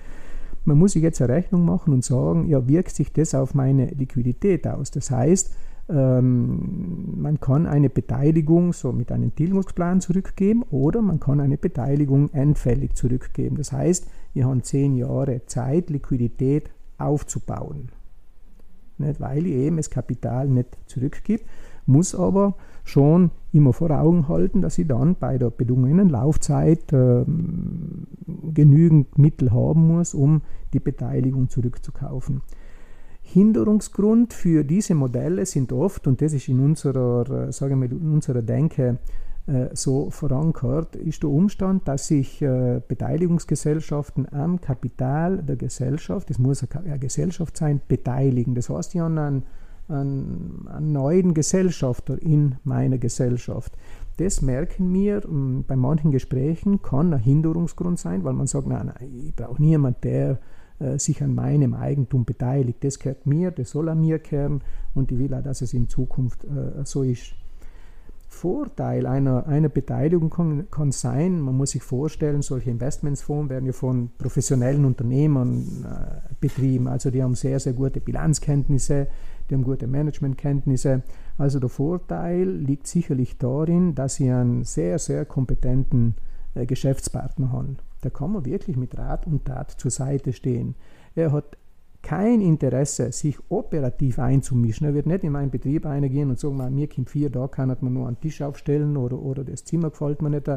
Man 0.66 0.78
muss 0.78 0.94
sich 0.94 1.04
jetzt 1.04 1.22
eine 1.22 1.34
Rechnung 1.34 1.66
machen 1.66 1.94
und 1.94 2.04
sagen, 2.04 2.48
ja, 2.48 2.68
wirkt 2.68 2.96
sich 2.96 3.12
das 3.12 3.34
auf 3.34 3.54
meine 3.56 3.88
Liquidität 3.88 4.68
aus? 4.68 4.92
Das 4.92 5.10
heißt, 5.10 5.56
ähm, 5.90 7.22
man 7.22 7.40
kann 7.40 7.66
eine 7.66 7.90
Beteiligung 7.90 8.72
so 8.74 8.92
mit 8.92 9.12
einem 9.12 9.36
Tilgungsplan 9.36 10.02
zurückgeben 10.02 10.64
oder 10.70 11.02
man 11.02 11.20
kann 11.20 11.40
eine 11.40 11.58
Beteiligung 11.58 12.30
endfällig 12.32 12.96
zurückgeben. 12.96 13.58
Das 13.58 13.72
heißt, 13.72 14.08
wir 14.34 14.46
haben 14.46 14.64
zehn 14.64 14.96
Jahre 14.96 15.46
Zeit, 15.48 15.90
Liquidität 15.90 16.70
aufzubauen 16.98 17.90
nicht, 19.02 19.20
weil 19.20 19.46
ich 19.46 19.54
eben 19.54 19.78
das 19.78 19.90
Kapital 19.90 20.48
nicht 20.48 20.78
zurückgebe, 20.86 21.44
muss 21.86 22.16
aber 22.16 22.56
schon 22.84 23.32
immer 23.52 23.74
vor 23.74 23.92
Augen 23.92 24.28
halten, 24.28 24.62
dass 24.62 24.78
ich 24.78 24.88
dann 24.88 25.16
bei 25.16 25.38
der 25.38 25.50
bedungenen 25.50 26.10
Laufzeit 26.10 26.92
äh, 26.94 27.24
genügend 28.54 29.18
Mittel 29.18 29.52
haben 29.52 29.88
muss, 29.88 30.14
um 30.14 30.42
die 30.74 30.80
Beteiligung 30.80 31.50
zurückzukaufen. 31.50 32.42
Hinderungsgrund 33.22 34.34
für 34.34 34.64
diese 34.64 34.96
Modelle 34.96 35.46
sind 35.46 35.72
oft, 35.72 36.08
und 36.08 36.22
das 36.22 36.34
ist 36.34 36.48
in 36.50 36.60
unserer, 36.60 37.48
äh, 37.48 37.52
sagen 37.52 37.82
wir, 37.82 37.92
in 37.92 38.14
unserer 38.14 38.42
Denke 38.42 38.98
äh, 39.48 39.70
so 39.74 40.10
verankert, 40.10 40.96
ist 40.96 41.24
der 41.24 41.30
Umstand, 41.30 41.88
dass 41.88 42.08
sich 42.08 42.42
äh, 42.42 42.82
Beteiligungsgesellschaften 42.88 44.32
am 44.34 44.60
Kapital 44.60 45.44
der 45.44 45.56
Gesellschaft, 45.56 46.30
das 46.30 46.40
muss 46.40 46.66
eine 46.72 47.00
Gesellschaft 47.00 47.58
sein, 47.58 47.82
beteiligen. 47.88 48.54
Das 48.54 48.70
heißt, 48.70 48.96
ich 48.96 49.02
habe 49.02 49.20
einen, 49.20 49.44
einen, 49.92 50.68
einen 50.68 50.92
neuen 50.92 51.34
Gesellschafter 51.34 52.22
in 52.22 52.56
meiner 52.64 52.98
Gesellschaft. 52.98 53.78
Das 54.18 54.42
merken 54.42 54.94
wir 54.94 55.24
ähm, 55.26 55.64
bei 55.68 55.76
manchen 55.76 56.12
Gesprächen, 56.12 56.82
kann 56.82 57.14
ein 57.14 57.20
Hinderungsgrund 57.20 58.00
sein, 58.00 58.24
weil 58.24 58.34
man 58.34 58.48
sagt, 58.48 58.68
nein, 58.68 58.88
nein 58.88 59.10
ich 59.14 59.36
brauche 59.36 59.62
niemanden, 59.62 60.02
der 60.04 60.40
äh, 60.80 60.98
sich 60.98 61.22
an 61.24 61.34
meinem 61.34 61.74
Eigentum 61.74 62.26
beteiligt. 62.26 62.84
Das 62.84 63.00
gehört 63.00 63.26
mir, 63.26 63.52
das 63.52 63.72
soll 63.72 63.90
an 63.90 64.02
mir 64.02 64.20
kehren 64.20 64.62
und 64.94 65.12
ich 65.12 65.20
will 65.20 65.34
auch, 65.34 65.44
dass 65.44 65.62
es 65.62 65.74
in 65.74 65.88
Zukunft 65.88 66.46
so 66.84 67.04
ist. 67.04 67.34
Vorteil 68.32 69.06
einer, 69.06 69.46
einer 69.46 69.68
Beteiligung 69.70 70.30
kann, 70.30 70.72
kann, 70.72 70.92
sein, 70.92 71.42
man 71.42 71.56
muss 71.56 71.72
sich 71.72 71.84
vorstellen, 71.84 72.42
solche 72.42 72.72
Investmentsfonds 72.72 73.50
werden 73.50 73.66
ja 73.66 73.74
von 73.74 74.10
professionellen 74.18 74.86
Unternehmern 74.86 75.86
äh, 75.86 76.34
betrieben. 76.40 76.88
Also 76.88 77.12
die 77.12 77.22
haben 77.22 77.36
sehr, 77.36 77.60
sehr 77.60 77.74
gute 77.74 78.00
Bilanzkenntnisse, 78.00 79.08
die 79.52 79.56
haben 79.56 79.64
gute 79.64 79.86
Managementkenntnisse. 79.86 81.04
Also 81.38 81.60
der 81.60 81.70
Vorteil 81.70 82.50
liegt 82.50 82.88
sicherlich 82.88 83.38
darin, 83.38 83.94
dass 83.96 84.16
sie 84.16 84.32
einen 84.32 84.64
sehr, 84.64 84.98
sehr 84.98 85.26
kompetenten 85.26 86.16
äh, 86.56 86.66
Geschäftspartner 86.66 87.52
haben. 87.52 87.78
Da 88.00 88.10
kann 88.10 88.32
man 88.32 88.46
wirklich 88.46 88.78
mit 88.78 88.98
Rat 88.98 89.28
und 89.28 89.46
Tat 89.46 89.72
zur 89.72 89.92
Seite 89.92 90.32
stehen. 90.32 90.76
Er 91.16 91.34
hat 91.34 91.58
kein 92.02 92.42
Interesse, 92.42 93.12
sich 93.12 93.38
operativ 93.50 94.18
einzumischen. 94.18 94.88
Er 94.88 94.94
wird 94.94 95.06
nicht 95.06 95.24
in 95.24 95.34
meinen 95.34 95.52
Betrieb 95.52 95.86
eingehen 95.86 96.30
und 96.30 96.40
sagen, 96.40 96.58
mir 96.74 96.88
kommt 96.88 97.10
vier, 97.10 97.30
da 97.30 97.48
kann 97.48 97.76
man 97.82 97.94
nur 97.94 98.08
einen 98.08 98.20
Tisch 98.20 98.42
aufstellen 98.42 98.98
oder, 98.98 99.20
oder 99.20 99.44
das 99.44 99.66
Zimmer 99.66 99.92
gefällt 99.92 100.22
mir 100.22 100.32
nicht. 100.32 100.50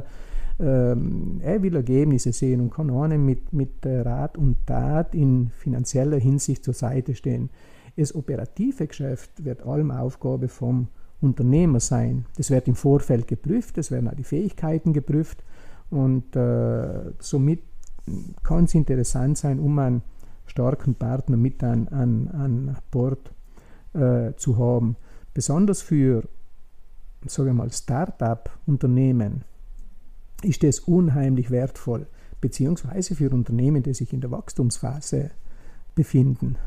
Ähm, 0.61 1.41
er 1.43 1.63
will 1.63 1.75
Ergebnisse 1.75 2.33
sehen 2.33 2.61
und 2.61 2.71
kann 2.71 2.91
einem 2.91 3.27
mit, 3.27 3.53
mit 3.53 3.85
Rat 3.85 4.39
und 4.39 4.67
Tat 4.67 5.15
in 5.15 5.51
finanzieller 5.51 6.19
Hinsicht 6.19 6.65
zur 6.65 6.75
Seite 6.75 7.15
stehen. 7.15 7.51
Das 7.97 8.15
operative 8.15 8.87
Geschäft 8.87 9.45
wird 9.45 9.65
allem 9.65 9.91
Aufgabe 9.91 10.49
vom 10.49 10.89
Unternehmer 11.21 11.81
sein. 11.81 12.27
Das 12.37 12.51
wird 12.51 12.69
im 12.69 12.75
Vorfeld 12.75 13.29
geprüft, 13.29 13.79
es 13.79 13.91
werden 13.91 14.09
auch 14.09 14.15
die 14.15 14.25
Fähigkeiten 14.25 14.93
geprüft 14.93 15.43
und 15.91 16.37
äh, 16.37 17.13
somit 17.19 17.63
kann 18.43 18.65
es 18.65 18.75
interessant 18.75 19.39
sein, 19.39 19.59
um 19.59 19.79
einen 19.79 20.03
starken 20.47 20.95
Partner 20.95 21.37
mit 21.37 21.63
an, 21.65 21.89
an, 21.89 22.29
an 22.29 22.77
Bord 22.91 23.33
äh, 23.95 24.35
zu 24.37 24.59
haben. 24.59 24.97
Besonders 25.33 25.81
für, 25.83 26.25
Start-up-Unternehmen 27.27 29.45
ist 30.43 30.63
das 30.63 30.81
unheimlich 30.81 31.51
wertvoll, 31.51 32.07
beziehungsweise 32.41 33.15
für 33.15 33.31
Unternehmen, 33.31 33.83
die 33.83 33.95
sich 33.95 34.13
in 34.13 34.21
der 34.21 34.31
Wachstumsphase 34.31 35.31
befinden. 35.95 36.59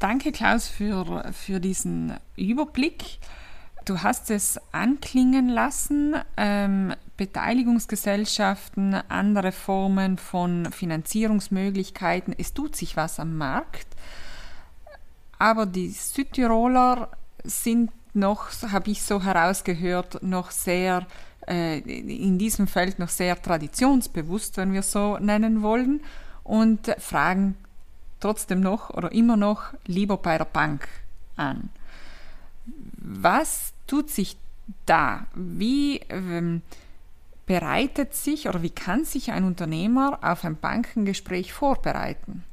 Danke, 0.00 0.32
Klaus, 0.32 0.66
für, 0.66 1.30
für 1.30 1.60
diesen 1.60 2.14
Überblick. 2.34 3.18
Du 3.84 4.02
hast 4.02 4.30
es 4.30 4.58
anklingen 4.72 5.50
lassen, 5.50 6.16
ähm, 6.38 6.94
Beteiligungsgesellschaften, 7.18 8.94
andere 8.94 9.52
Formen 9.52 10.16
von 10.16 10.72
Finanzierungsmöglichkeiten. 10.72 12.34
Es 12.38 12.54
tut 12.54 12.76
sich 12.76 12.96
was 12.96 13.20
am 13.20 13.36
Markt, 13.36 13.88
aber 15.38 15.66
die 15.66 15.90
Südtiroler 15.90 17.10
sind 17.44 17.90
noch, 18.14 18.46
habe 18.72 18.90
ich 18.92 19.02
so 19.02 19.22
herausgehört, 19.22 20.22
noch 20.22 20.50
sehr 20.50 21.06
äh, 21.46 21.78
in 21.80 22.38
diesem 22.38 22.68
Feld 22.68 22.98
noch 22.98 23.10
sehr 23.10 23.40
traditionsbewusst, 23.40 24.56
wenn 24.56 24.72
wir 24.72 24.82
so 24.82 25.18
nennen 25.18 25.60
wollen, 25.60 26.00
und 26.42 26.86
fragen 26.98 27.54
trotzdem 28.20 28.60
noch 28.60 28.90
oder 28.90 29.12
immer 29.12 29.36
noch 29.36 29.74
lieber 29.86 30.16
bei 30.16 30.38
der 30.38 30.44
Bank 30.44 30.88
an. 31.36 31.70
Was 32.96 33.72
tut 33.86 34.10
sich 34.10 34.36
da? 34.86 35.26
Wie 35.34 35.98
ähm, 36.08 36.62
bereitet 37.46 38.14
sich 38.14 38.48
oder 38.48 38.62
wie 38.62 38.70
kann 38.70 39.04
sich 39.04 39.32
ein 39.32 39.44
Unternehmer 39.44 40.20
auf 40.22 40.44
ein 40.44 40.56
Bankengespräch 40.56 41.52
vorbereiten? 41.52 42.44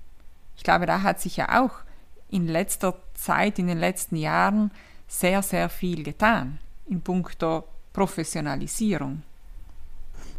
Ich 0.56 0.64
glaube, 0.64 0.86
da 0.86 1.04
hat 1.04 1.22
sich 1.22 1.38
ja 1.38 1.62
auch 1.62 1.72
in 2.30 2.48
letzter 2.48 2.96
Zeit, 3.14 3.60
in 3.60 3.68
den 3.68 3.78
letzten 3.78 4.16
Jahren 4.16 4.72
sehr, 5.08 5.42
sehr 5.42 5.70
viel 5.70 6.04
getan 6.04 6.60
in 6.88 7.02
puncto 7.02 7.64
Professionalisierung. 7.94 9.22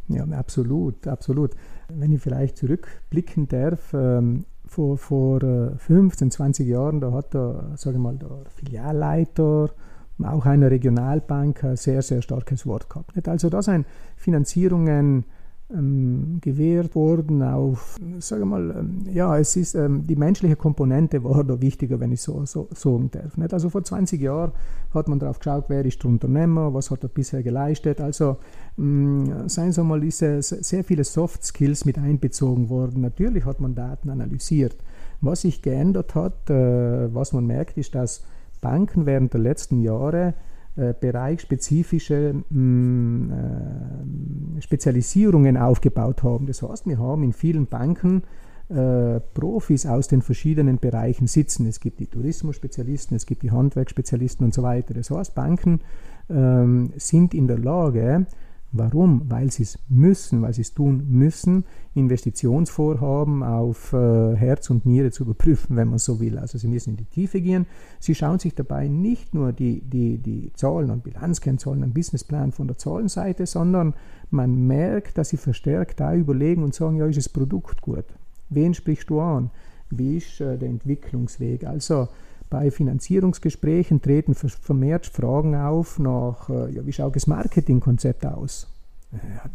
Ja, 0.08 0.24
absolut, 0.24 1.06
absolut. 1.06 1.52
Wenn 1.88 2.12
ich 2.12 2.22
vielleicht 2.22 2.56
zurückblicken 2.56 3.48
darf, 3.48 3.92
ähm, 3.92 4.44
vor, 4.68 4.98
vor 4.98 5.40
15, 5.76 6.28
äh, 6.28 6.30
20 6.30 6.68
Jahren, 6.68 7.00
da 7.00 7.12
hat 7.12 7.34
der, 7.34 7.72
sage 7.76 7.98
mal, 7.98 8.16
der 8.16 8.28
Filialleiter 8.54 9.70
auch 10.22 10.46
einer 10.46 10.70
Regionalbank 10.70 11.64
ein 11.64 11.76
sehr, 11.76 12.02
sehr 12.02 12.22
starkes 12.22 12.66
Wort 12.66 12.88
gehabt. 12.90 13.28
Also 13.28 13.50
da 13.50 13.62
sind 13.62 13.86
Finanzierungen 14.16 15.24
ähm, 15.72 16.38
gewährt 16.40 16.94
worden 16.94 17.42
auf, 17.42 17.96
sage 18.20 18.46
mal, 18.46 18.70
ähm, 18.70 19.04
ja, 19.12 19.36
es 19.38 19.54
ist, 19.56 19.74
ähm, 19.74 20.06
die 20.06 20.16
menschliche 20.16 20.56
Komponente 20.56 21.22
war 21.24 21.44
da 21.44 21.60
wichtiger, 21.60 22.00
wenn 22.00 22.12
ich 22.12 22.22
so, 22.22 22.44
so 22.46 22.68
sagen 22.74 23.10
darf. 23.10 23.36
Nicht? 23.36 23.52
Also 23.52 23.68
vor 23.68 23.84
20 23.84 24.20
Jahren 24.20 24.52
hat 24.94 25.08
man 25.08 25.18
darauf 25.18 25.38
geschaut, 25.38 25.66
wer 25.68 25.84
ist 25.84 26.02
der 26.02 26.10
Unternehmer, 26.10 26.72
was 26.72 26.90
hat 26.90 27.02
er 27.02 27.10
bisher 27.10 27.42
geleistet. 27.42 28.00
Also 28.00 28.38
ähm, 28.78 29.48
seien 29.48 29.72
Sie 29.72 29.84
mal, 29.84 30.02
ist 30.02 30.18
sehr 30.18 30.84
viele 30.84 31.04
Soft 31.04 31.44
Skills 31.44 31.84
mit 31.84 31.98
einbezogen 31.98 32.70
worden. 32.70 33.02
Natürlich 33.02 33.44
hat 33.44 33.60
man 33.60 33.74
Daten 33.74 34.08
analysiert. 34.08 34.76
Was 35.20 35.42
sich 35.42 35.62
geändert 35.62 36.14
hat, 36.14 36.48
äh, 36.48 37.14
was 37.14 37.32
man 37.32 37.46
merkt, 37.46 37.76
ist, 37.76 37.94
dass 37.94 38.24
Banken 38.60 39.04
während 39.04 39.34
der 39.34 39.40
letzten 39.40 39.80
Jahre 39.80 40.34
äh, 40.78 40.94
bereichsspezifische 40.98 42.34
mm, 42.50 43.32
äh, 43.32 44.60
Spezialisierungen 44.62 45.56
aufgebaut 45.56 46.22
haben. 46.22 46.46
Das 46.46 46.62
heißt, 46.62 46.86
wir 46.86 46.98
haben 46.98 47.24
in 47.24 47.32
vielen 47.32 47.66
Banken 47.66 48.22
äh, 48.68 49.18
Profis 49.34 49.86
aus 49.86 50.06
den 50.06 50.22
verschiedenen 50.22 50.78
Bereichen 50.78 51.26
sitzen. 51.26 51.66
Es 51.66 51.80
gibt 51.80 51.98
die 51.98 52.06
Tourismusspezialisten, 52.06 53.16
es 53.16 53.26
gibt 53.26 53.42
die 53.42 53.50
Handwerksspezialisten 53.50 54.44
und 54.44 54.54
so 54.54 54.62
weiter. 54.62 54.94
Das 54.94 55.10
heißt, 55.10 55.34
Banken 55.34 55.80
ähm, 56.30 56.92
sind 56.96 57.34
in 57.34 57.48
der 57.48 57.58
Lage, 57.58 58.26
Warum? 58.70 59.22
Weil 59.30 59.50
sie 59.50 59.62
es 59.62 59.78
müssen, 59.88 60.42
weil 60.42 60.52
sie 60.52 60.60
es 60.60 60.74
tun 60.74 61.06
müssen, 61.08 61.64
Investitionsvorhaben 61.94 63.42
auf 63.42 63.94
äh, 63.94 64.36
Herz 64.36 64.68
und 64.68 64.84
Niere 64.84 65.10
zu 65.10 65.24
überprüfen, 65.24 65.76
wenn 65.76 65.88
man 65.88 65.98
so 65.98 66.20
will. 66.20 66.38
Also 66.38 66.58
sie 66.58 66.68
müssen 66.68 66.90
in 66.90 66.96
die 66.98 67.06
Tiefe 67.06 67.40
gehen. 67.40 67.66
Sie 67.98 68.14
schauen 68.14 68.38
sich 68.38 68.54
dabei 68.54 68.88
nicht 68.88 69.34
nur 69.34 69.52
die, 69.52 69.80
die, 69.80 70.18
die 70.18 70.52
Zahlen 70.52 70.90
und 70.90 71.02
Bilanzkennzahlen, 71.02 71.82
einen 71.82 71.94
Businessplan 71.94 72.52
von 72.52 72.68
der 72.68 72.76
Zahlenseite, 72.76 73.46
sondern 73.46 73.94
man 74.30 74.54
merkt, 74.66 75.16
dass 75.16 75.30
sie 75.30 75.38
verstärkt 75.38 76.00
da 76.00 76.14
überlegen 76.14 76.62
und 76.62 76.74
sagen, 76.74 76.96
ja, 76.96 77.06
ist 77.06 77.16
das 77.16 77.30
Produkt 77.30 77.80
gut? 77.80 78.04
Wen 78.50 78.74
sprichst 78.74 79.08
du 79.08 79.20
an? 79.20 79.50
Wie 79.88 80.18
ist 80.18 80.42
äh, 80.42 80.58
der 80.58 80.68
Entwicklungsweg? 80.68 81.64
Also 81.64 82.08
bei 82.50 82.70
Finanzierungsgesprächen 82.70 84.00
treten 84.00 84.34
vermehrt 84.34 85.06
Fragen 85.06 85.54
auf 85.54 85.98
nach, 85.98 86.48
äh, 86.48 86.70
ja, 86.70 86.86
wie 86.86 86.92
schaut 86.92 87.16
das 87.16 87.26
Marketingkonzept 87.26 88.24
aus? 88.26 88.68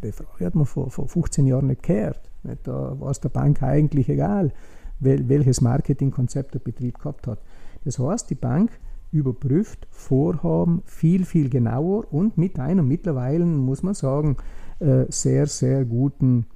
Die 0.04 0.12
Frage 0.12 0.46
hat 0.46 0.56
man 0.56 0.66
vor, 0.66 0.90
vor 0.90 1.08
15 1.08 1.46
Jahren 1.46 1.68
nicht 1.68 1.84
gehört. 1.84 2.20
Da 2.64 3.00
war 3.00 3.12
es 3.12 3.20
der 3.20 3.30
Bank 3.30 3.62
eigentlich 3.62 4.10
egal, 4.10 4.52
welches 5.00 5.62
Marketingkonzept 5.62 6.56
der 6.56 6.60
Betrieb 6.60 6.98
gehabt 6.98 7.28
hat. 7.28 7.40
Das 7.86 8.00
heißt, 8.00 8.30
die 8.30 8.36
Bank 8.36 8.72
überprüft 9.12 9.88
Vorhaben 9.92 10.82
viel, 10.86 11.24
viel 11.26 11.50
genauer 11.50 12.12
und 12.12 12.38
mit 12.38 12.58
einer 12.60 12.82
mittlerweile, 12.82 13.46
muss 13.46 13.84
man 13.84 13.94
sagen, 13.94 14.38
äh, 14.80 15.06
sehr, 15.10 15.46
sehr 15.46 15.86
guten 15.86 16.48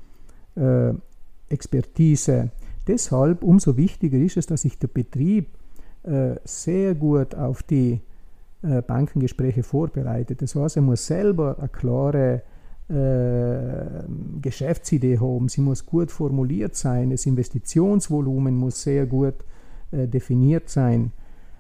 äh, 0.55 0.93
Expertise. 1.49 2.49
Deshalb 2.87 3.43
umso 3.43 3.77
wichtiger 3.77 4.17
ist 4.17 4.37
es, 4.37 4.47
dass 4.47 4.63
sich 4.63 4.79
der 4.79 4.87
Betrieb 4.87 5.49
äh, 5.53 5.66
sehr 6.45 6.95
gut 6.95 7.35
auf 7.35 7.63
die 7.63 8.01
äh, 8.63 8.81
Bankengespräche 8.81 9.61
vorbereitet. 9.61 10.41
Das 10.41 10.55
heißt, 10.55 10.77
er 10.77 10.81
muss 10.81 11.05
selber 11.05 11.57
eine 11.59 11.69
klare 11.69 12.41
äh, 12.89 14.03
Geschäftsidee 14.41 15.19
haben, 15.19 15.47
sie 15.47 15.61
muss 15.61 15.85
gut 15.85 16.09
formuliert 16.09 16.75
sein, 16.75 17.11
das 17.11 17.25
Investitionsvolumen 17.25 18.55
muss 18.55 18.81
sehr 18.81 19.05
gut 19.05 19.35
äh, 19.91 20.07
definiert 20.07 20.69
sein. 20.69 21.11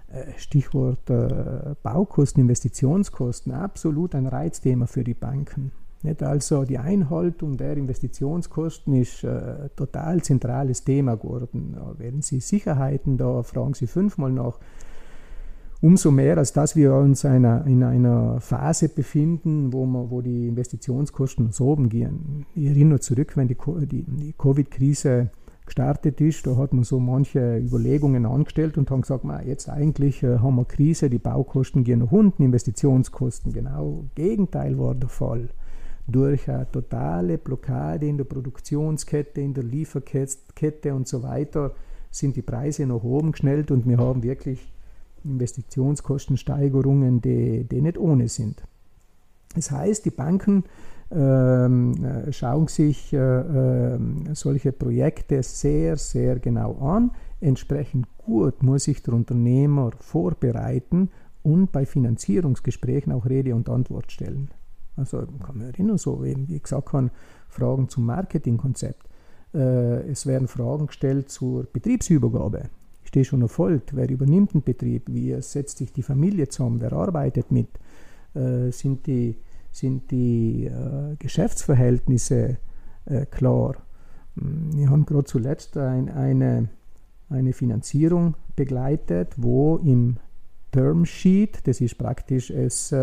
Äh, 0.07 0.37
Stichwort 0.37 1.09
äh, 1.09 1.75
Baukosten, 1.83 2.41
Investitionskosten, 2.41 3.51
absolut 3.51 4.15
ein 4.15 4.25
Reizthema 4.25 4.87
für 4.87 5.03
die 5.03 5.13
Banken. 5.13 5.71
Nicht? 6.03 6.23
Also 6.23 6.63
die 6.63 6.77
Einhaltung 6.77 7.57
der 7.57 7.75
Investitionskosten 7.77 8.93
ist 8.93 9.23
äh, 9.23 9.69
total 9.75 10.21
zentrales 10.21 10.83
Thema 10.83 11.15
geworden. 11.15 11.75
Wählen 11.97 12.21
Sie 12.21 12.39
Sicherheiten, 12.39 13.17
da 13.17 13.43
fragen 13.43 13.73
Sie 13.73 13.87
fünfmal 13.87 14.31
nach. 14.31 14.59
Umso 15.79 16.09
mehr, 16.09 16.37
als 16.39 16.53
dass 16.53 16.75
wir 16.75 16.93
uns 16.95 17.23
einer, 17.23 17.65
in 17.67 17.83
einer 17.83 18.41
Phase 18.41 18.89
befinden, 18.89 19.73
wo, 19.73 19.85
man, 19.85 20.09
wo 20.09 20.21
die 20.21 20.47
Investitionskosten 20.47 21.51
so 21.51 21.67
oben 21.67 21.89
gehen. 21.89 22.47
Ich 22.55 22.65
erinnere 22.65 22.99
zurück, 22.99 23.37
wenn 23.37 23.47
die, 23.47 23.57
die, 23.85 24.03
die 24.03 24.33
Covid-Krise 24.33 25.29
gestartet 25.67 26.19
ist, 26.19 26.47
da 26.47 26.55
hat 26.55 26.73
man 26.73 26.83
so 26.83 26.99
manche 26.99 27.57
Überlegungen 27.57 28.25
angestellt 28.25 28.77
und 28.77 28.89
haben 28.89 29.01
gesagt, 29.01 29.23
man, 29.23 29.45
jetzt 29.45 29.69
eigentlich 29.69 30.23
äh, 30.23 30.39
haben 30.39 30.55
wir 30.55 30.65
Krise, 30.65 31.11
die 31.11 31.19
Baukosten 31.19 31.83
gehen 31.83 31.99
nach 31.99 32.11
unten, 32.11 32.41
Investitionskosten. 32.41 33.53
Genau 33.53 34.05
Gegenteil 34.15 34.79
war 34.79 34.95
der 34.95 35.09
Fall 35.09 35.49
durch 36.07 36.49
eine 36.49 36.71
totale 36.71 37.37
Blockade 37.37 38.07
in 38.07 38.17
der 38.17 38.23
Produktionskette, 38.23 39.41
in 39.41 39.53
der 39.53 39.63
Lieferkette 39.63 40.93
und 40.93 41.07
so 41.07 41.21
weiter 41.23 41.73
sind 42.11 42.35
die 42.35 42.41
Preise 42.41 42.85
nach 42.85 43.03
oben 43.03 43.33
geschnellt 43.33 43.71
und 43.71 43.87
wir 43.87 43.97
haben 43.97 44.23
wirklich 44.23 44.71
Investitionskostensteigerungen, 45.23 47.21
die, 47.21 47.65
die 47.65 47.81
nicht 47.81 47.97
ohne 47.97 48.29
sind. 48.29 48.63
Das 49.53 49.71
heißt, 49.71 50.05
die 50.05 50.11
Banken 50.11 50.63
ähm, 51.11 51.93
äh, 52.03 52.31
schauen 52.31 52.67
sich 52.67 53.13
äh, 53.13 53.17
äh, 53.17 53.99
solche 54.33 54.71
Projekte 54.71 55.41
sehr, 55.43 55.97
sehr 55.97 56.39
genau 56.39 56.77
an. 56.79 57.11
Entsprechend 57.39 58.07
gut 58.17 58.63
muss 58.63 58.85
sich 58.85 59.03
der 59.03 59.13
Unternehmer 59.13 59.91
vorbereiten 59.99 61.09
und 61.43 61.71
bei 61.71 61.85
Finanzierungsgesprächen 61.85 63.13
auch 63.13 63.25
Rede 63.25 63.55
und 63.55 63.69
Antwort 63.69 64.11
stellen. 64.11 64.49
Also 64.97 65.25
kann 65.45 65.59
man 65.59 65.67
erinnern, 65.67 65.97
so 65.97 66.25
eben, 66.25 66.49
wie 66.49 66.59
gesagt 66.59 66.91
habe, 66.91 67.11
Fragen 67.47 67.87
zum 67.87 68.05
Marketingkonzept. 68.05 69.07
Äh, 69.53 70.09
es 70.09 70.25
werden 70.25 70.47
Fragen 70.47 70.87
gestellt 70.87 71.29
zur 71.29 71.65
Betriebsübergabe. 71.65 72.69
Ich 73.03 73.09
stehe 73.09 73.23
schon 73.23 73.41
erfolgt. 73.41 73.95
Wer 73.95 74.09
übernimmt 74.09 74.53
den 74.53 74.63
Betrieb? 74.63 75.03
Wie 75.07 75.39
setzt 75.41 75.77
sich 75.77 75.93
die 75.93 76.03
Familie 76.03 76.49
zusammen? 76.49 76.81
Wer 76.81 76.93
arbeitet 76.93 77.51
mit? 77.51 77.69
Äh, 78.33 78.71
sind 78.71 79.07
die, 79.07 79.37
sind 79.71 80.11
die 80.11 80.65
äh, 80.65 81.15
Geschäftsverhältnisse 81.17 82.57
klar? 83.31 83.75
Hm, 84.35 84.75
wir 84.75 84.89
haben 84.89 85.05
gerade 85.05 85.23
zuletzt 85.23 85.77
ein, 85.77 86.09
eine, 86.09 86.67
eine 87.29 87.53
Finanzierung 87.53 88.35
begleitet, 88.57 89.33
wo 89.37 89.77
im 89.77 90.17
Term 90.73 91.05
Sheet, 91.05 91.65
das 91.67 91.79
ist 91.79 91.97
praktisch 91.97 92.49
es, 92.49 92.93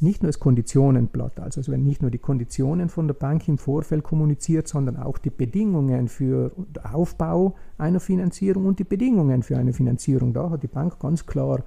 nicht 0.00 0.22
nur 0.22 0.28
das 0.28 0.40
Konditionenblatt, 0.40 1.40
also 1.40 1.60
es 1.60 1.68
werden 1.68 1.84
nicht 1.84 2.02
nur 2.02 2.10
die 2.10 2.18
Konditionen 2.18 2.88
von 2.88 3.06
der 3.06 3.14
Bank 3.14 3.48
im 3.48 3.58
Vorfeld 3.58 4.02
kommuniziert, 4.02 4.68
sondern 4.68 4.96
auch 4.96 5.18
die 5.18 5.30
Bedingungen 5.30 6.08
für 6.08 6.52
den 6.56 6.84
Aufbau 6.84 7.54
einer 7.78 8.00
Finanzierung 8.00 8.66
und 8.66 8.78
die 8.78 8.84
Bedingungen 8.84 9.42
für 9.42 9.56
eine 9.56 9.72
Finanzierung. 9.72 10.34
Da 10.34 10.50
hat 10.50 10.62
die 10.62 10.68
Bank 10.68 10.98
ganz 11.00 11.24
klar 11.24 11.62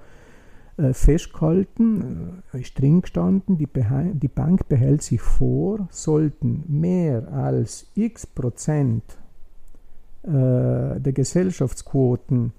äh, 0.76 0.92
festgehalten, 0.92 2.42
äh, 2.52 2.60
ist 2.60 2.78
drin 2.78 3.02
gestanden, 3.02 3.58
die, 3.58 3.66
Bank 4.28 4.68
behält 4.68 5.02
sich 5.02 5.20
vor, 5.20 5.88
sollten 5.90 6.64
mehr 6.68 7.32
als 7.32 7.90
x 7.96 8.26
Prozent 8.26 9.02
äh, 10.22 11.00
der 11.00 11.12
Gesellschaftsquoten 11.12 12.52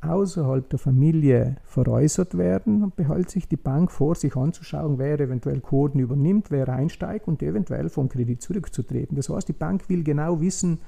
außerhalb 0.00 0.68
der 0.68 0.78
Familie 0.78 1.56
veräußert 1.64 2.36
werden 2.36 2.82
und 2.82 2.96
behält 2.96 3.30
sich 3.30 3.48
die 3.48 3.56
Bank 3.56 3.90
vor, 3.90 4.14
sich 4.14 4.36
anzuschauen, 4.36 4.98
wer 4.98 5.18
eventuell 5.18 5.60
Quoten 5.60 5.98
übernimmt, 5.98 6.50
wer 6.50 6.68
einsteigt 6.68 7.28
und 7.28 7.42
eventuell 7.42 7.88
vom 7.88 8.08
Kredit 8.08 8.42
zurückzutreten. 8.42 9.16
Das 9.16 9.28
heißt, 9.28 9.48
die 9.48 9.52
Bank 9.52 9.88
will 9.88 10.04
genau 10.04 10.40
wissen, 10.40 10.78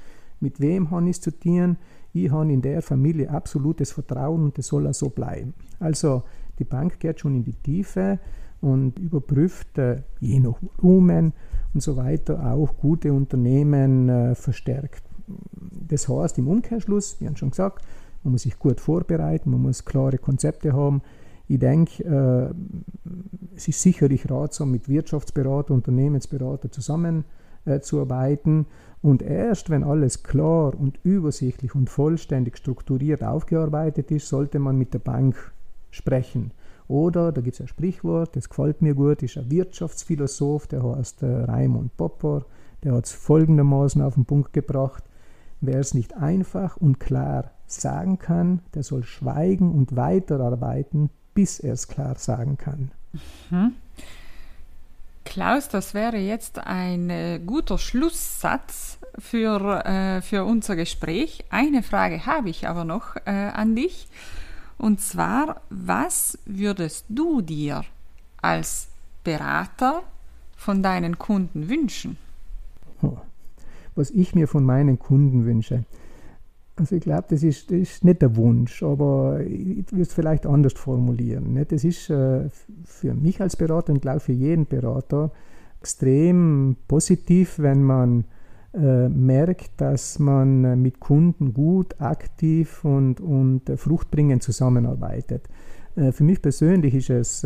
mit 0.40 0.60
wem 0.60 0.90
habe 0.90 1.08
ich 1.08 1.20
zu 1.20 1.30
tun. 1.30 1.78
Ich 2.12 2.30
habe 2.30 2.52
in 2.52 2.62
der 2.62 2.82
Familie 2.82 3.30
absolutes 3.30 3.92
Vertrauen 3.92 4.44
und 4.44 4.58
das 4.58 4.68
soll 4.68 4.86
auch 4.86 4.94
so 4.94 5.08
bleiben. 5.08 5.54
Also 5.80 6.22
die 6.58 6.64
Bank 6.64 7.00
geht 7.00 7.20
schon 7.20 7.34
in 7.34 7.44
die 7.44 7.54
Tiefe 7.54 8.18
und 8.60 8.98
überprüft 8.98 9.78
äh, 9.78 10.02
je 10.20 10.40
nach 10.40 10.58
Volumen 10.78 11.32
und 11.74 11.80
so 11.80 11.96
weiter 11.96 12.52
auch 12.52 12.76
gute 12.78 13.12
Unternehmen 13.12 14.08
äh, 14.08 14.34
verstärkt. 14.34 15.02
Das 15.88 16.08
heißt 16.08 16.38
im 16.38 16.48
Umkehrschluss, 16.48 17.20
wie 17.20 17.36
schon 17.36 17.50
gesagt, 17.50 17.84
man 18.22 18.32
muss 18.32 18.42
sich 18.42 18.58
gut 18.58 18.80
vorbereiten, 18.80 19.50
man 19.50 19.62
muss 19.62 19.84
klare 19.84 20.18
Konzepte 20.18 20.72
haben. 20.72 21.02
Ich 21.46 21.58
denke, 21.58 22.04
äh, 22.04 22.50
es 23.56 23.68
ist 23.68 23.80
sicherlich 23.80 24.30
ratsam, 24.30 24.70
mit 24.70 24.88
Wirtschaftsberater, 24.88 25.72
Unternehmensberater 25.72 26.70
zusammenzuarbeiten. 26.70 28.60
Äh, 28.60 28.64
und 29.00 29.22
erst 29.22 29.70
wenn 29.70 29.84
alles 29.84 30.22
klar 30.22 30.78
und 30.78 30.98
übersichtlich 31.04 31.74
und 31.74 31.88
vollständig 31.88 32.58
strukturiert 32.58 33.22
aufgearbeitet 33.22 34.10
ist, 34.10 34.28
sollte 34.28 34.58
man 34.58 34.76
mit 34.76 34.92
der 34.92 34.98
Bank 34.98 35.52
sprechen. 35.90 36.52
Oder, 36.88 37.32
da 37.32 37.40
gibt 37.40 37.54
es 37.54 37.60
ein 37.60 37.68
Sprichwort, 37.68 38.34
das 38.34 38.48
gefällt 38.48 38.82
mir 38.82 38.94
gut, 38.94 39.22
ist 39.22 39.36
ein 39.36 39.50
Wirtschaftsphilosoph, 39.50 40.66
der 40.66 40.82
heißt 40.82 41.22
äh, 41.22 41.44
Raimund 41.44 41.96
Popper, 41.96 42.44
der 42.82 42.94
hat 42.94 43.06
es 43.06 43.12
folgendermaßen 43.12 44.02
auf 44.02 44.14
den 44.14 44.24
Punkt 44.24 44.52
gebracht. 44.52 45.04
Wer 45.60 45.80
es 45.80 45.94
nicht 45.94 46.16
einfach 46.16 46.76
und 46.76 47.00
klar 47.00 47.52
sagen 47.70 48.18
kann, 48.18 48.60
der 48.74 48.82
soll 48.82 49.04
schweigen 49.04 49.72
und 49.72 49.96
weiterarbeiten, 49.96 51.10
bis 51.34 51.60
er 51.60 51.74
es 51.74 51.88
klar 51.88 52.16
sagen 52.16 52.58
kann. 52.58 52.90
Mhm. 53.50 53.74
Klaus, 55.24 55.68
das 55.68 55.92
wäre 55.92 56.16
jetzt 56.16 56.58
ein 56.58 57.10
äh, 57.10 57.38
guter 57.44 57.76
Schlusssatz 57.76 58.98
für, 59.18 59.84
äh, 59.84 60.22
für 60.22 60.44
unser 60.44 60.74
Gespräch. 60.74 61.44
Eine 61.50 61.82
Frage 61.82 62.24
habe 62.24 62.48
ich 62.48 62.66
aber 62.66 62.84
noch 62.84 63.16
äh, 63.26 63.30
an 63.30 63.76
dich. 63.76 64.08
Und 64.78 65.00
zwar, 65.00 65.60
was 65.68 66.38
würdest 66.46 67.04
du 67.10 67.42
dir 67.42 67.84
als 68.40 68.88
Berater 69.22 70.02
von 70.56 70.82
deinen 70.82 71.18
Kunden 71.18 71.68
wünschen? 71.68 72.16
Was 73.94 74.10
ich 74.10 74.34
mir 74.34 74.48
von 74.48 74.64
meinen 74.64 74.98
Kunden 74.98 75.44
wünsche. 75.44 75.84
Also 76.78 76.96
ich 76.96 77.02
glaube, 77.02 77.24
das 77.28 77.42
ist, 77.42 77.70
das 77.70 77.78
ist 77.78 78.04
nicht 78.04 78.22
der 78.22 78.36
Wunsch, 78.36 78.82
aber 78.82 79.40
ich 79.40 79.90
würde 79.90 80.02
es 80.02 80.12
vielleicht 80.12 80.46
anders 80.46 80.74
formulieren. 80.74 81.54
Ne? 81.54 81.64
Das 81.64 81.84
ist 81.84 82.08
äh, 82.10 82.48
für 82.84 83.14
mich 83.14 83.40
als 83.40 83.56
Berater 83.56 83.92
und 83.92 84.00
glaube 84.00 84.20
für 84.20 84.32
jeden 84.32 84.66
Berater 84.66 85.32
extrem 85.80 86.76
positiv, 86.86 87.58
wenn 87.58 87.82
man 87.82 88.24
äh, 88.74 89.08
merkt, 89.08 89.80
dass 89.80 90.18
man 90.18 90.64
äh, 90.64 90.76
mit 90.76 91.00
Kunden 91.00 91.52
gut, 91.52 92.00
aktiv 92.00 92.84
und, 92.84 93.20
und 93.20 93.62
fruchtbringend 93.76 94.42
zusammenarbeitet. 94.42 95.48
Für 96.12 96.22
mich 96.22 96.40
persönlich 96.40 96.94
ist 96.94 97.10
es 97.10 97.40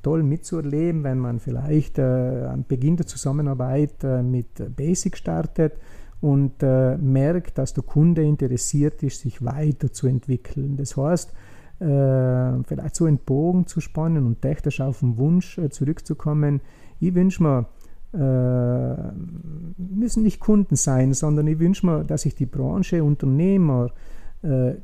toll 0.00 0.22
mitzuerleben, 0.22 1.04
wenn 1.04 1.18
man 1.18 1.38
vielleicht 1.38 1.98
am 1.98 2.64
Beginn 2.66 2.96
der 2.96 3.06
Zusammenarbeit 3.06 4.02
mit 4.22 4.74
Basic 4.74 5.18
startet 5.18 5.74
und 6.20 6.62
merkt, 6.62 7.58
dass 7.58 7.74
der 7.74 7.84
Kunde 7.84 8.22
interessiert 8.22 9.02
ist, 9.02 9.20
sich 9.20 9.44
weiterzuentwickeln. 9.44 10.76
Das 10.76 10.96
heißt, 10.96 11.32
vielleicht 11.78 12.96
so 12.96 13.04
einen 13.04 13.18
Bogen 13.18 13.68
zu 13.68 13.80
spannen 13.80 14.26
und 14.26 14.42
technisch 14.42 14.80
auf 14.80 14.98
den 14.98 15.16
Wunsch 15.16 15.60
zurückzukommen. 15.70 16.60
Ich 16.98 17.14
wünsche 17.14 17.42
mir 17.42 17.66
äh, 18.14 19.12
müssen 19.76 20.22
nicht 20.22 20.40
Kunden 20.40 20.76
sein, 20.76 21.12
sondern 21.12 21.46
ich 21.46 21.58
wünsche 21.58 21.86
mir, 21.86 22.04
dass 22.04 22.22
sich 22.22 22.34
die 22.34 22.46
Branche, 22.46 23.04
Unternehmer 23.04 23.86
äh, 23.86 24.17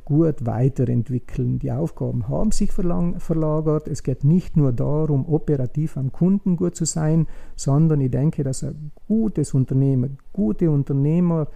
gut 0.04 0.46
weiterentwickeln. 0.46 1.60
Die 1.60 1.70
Aufgaben 1.70 2.28
haben 2.28 2.50
sich 2.50 2.72
verlagert. 2.72 3.86
Es 3.86 4.02
geht 4.02 4.24
nicht 4.24 4.56
nur 4.56 4.72
darum, 4.72 5.28
operativ 5.28 5.96
am 5.96 6.10
Kunden 6.10 6.56
gut 6.56 6.74
zu 6.74 6.84
sein, 6.84 7.28
sondern 7.54 8.00
ich 8.00 8.10
denke, 8.10 8.42
dass 8.42 8.64
ein 8.64 8.90
gutes 9.06 9.54
Unternehmen, 9.54 10.18
gute 10.32 10.70
Unternehmer 10.70 11.46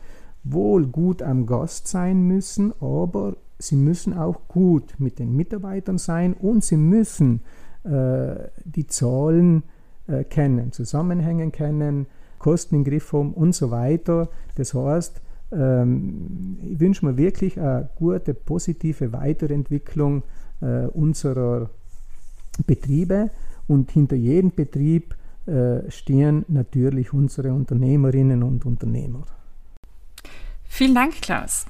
wohl 0.44 0.86
gut 0.86 1.22
am 1.22 1.46
Gast 1.46 1.88
sein 1.88 2.22
müssen, 2.22 2.72
aber 2.80 3.36
sie 3.58 3.76
müssen 3.76 4.16
auch 4.16 4.46
gut 4.48 4.94
mit 4.98 5.18
den 5.18 5.34
Mitarbeitern 5.34 5.98
sein 5.98 6.34
und 6.34 6.64
sie 6.64 6.76
müssen 6.76 7.40
äh, 7.84 8.48
die 8.64 8.86
Zahlen 8.86 9.64
äh, 10.06 10.24
kennen, 10.24 10.72
Zusammenhänge 10.72 11.50
kennen, 11.50 12.06
Kosten 12.38 12.76
im 12.76 12.84
Griff 12.84 13.12
haben 13.12 13.34
und 13.34 13.54
so 13.54 13.70
weiter. 13.70 14.28
Das 14.54 14.74
heißt, 14.74 15.20
ähm, 15.52 16.58
ich 16.64 16.80
wünsche 16.80 17.06
mir 17.06 17.16
wirklich 17.16 17.58
eine 17.58 17.88
gute, 17.96 18.34
positive 18.34 19.12
Weiterentwicklung 19.12 20.22
äh, 20.60 20.86
unserer 20.86 21.70
Betriebe 22.66 23.30
und 23.66 23.90
hinter 23.90 24.16
jedem 24.16 24.50
Betrieb 24.50 25.14
äh, 25.46 25.90
stehen 25.90 26.44
natürlich 26.48 27.12
unsere 27.12 27.52
Unternehmerinnen 27.52 28.42
und 28.42 28.66
Unternehmer. 28.66 29.24
Vielen 30.64 30.94
Dank, 30.94 31.22
Klaus. 31.22 31.66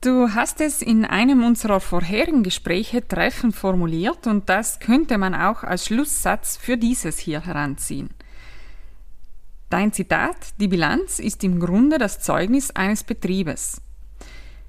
Du 0.00 0.30
hast 0.34 0.60
es 0.60 0.82
in 0.82 1.04
einem 1.04 1.44
unserer 1.44 1.78
vorherigen 1.78 2.42
Gespräche 2.42 3.06
treffend 3.06 3.54
formuliert 3.54 4.26
und 4.26 4.48
das 4.48 4.80
könnte 4.80 5.16
man 5.16 5.34
auch 5.34 5.62
als 5.62 5.86
Schlusssatz 5.86 6.56
für 6.56 6.76
dieses 6.76 7.18
hier 7.18 7.44
heranziehen. 7.44 8.10
Dein 9.72 9.90
Zitat, 9.90 10.36
die 10.60 10.68
Bilanz 10.68 11.18
ist 11.18 11.42
im 11.42 11.58
Grunde 11.58 11.96
das 11.96 12.20
Zeugnis 12.20 12.72
eines 12.72 13.04
Betriebes. 13.04 13.80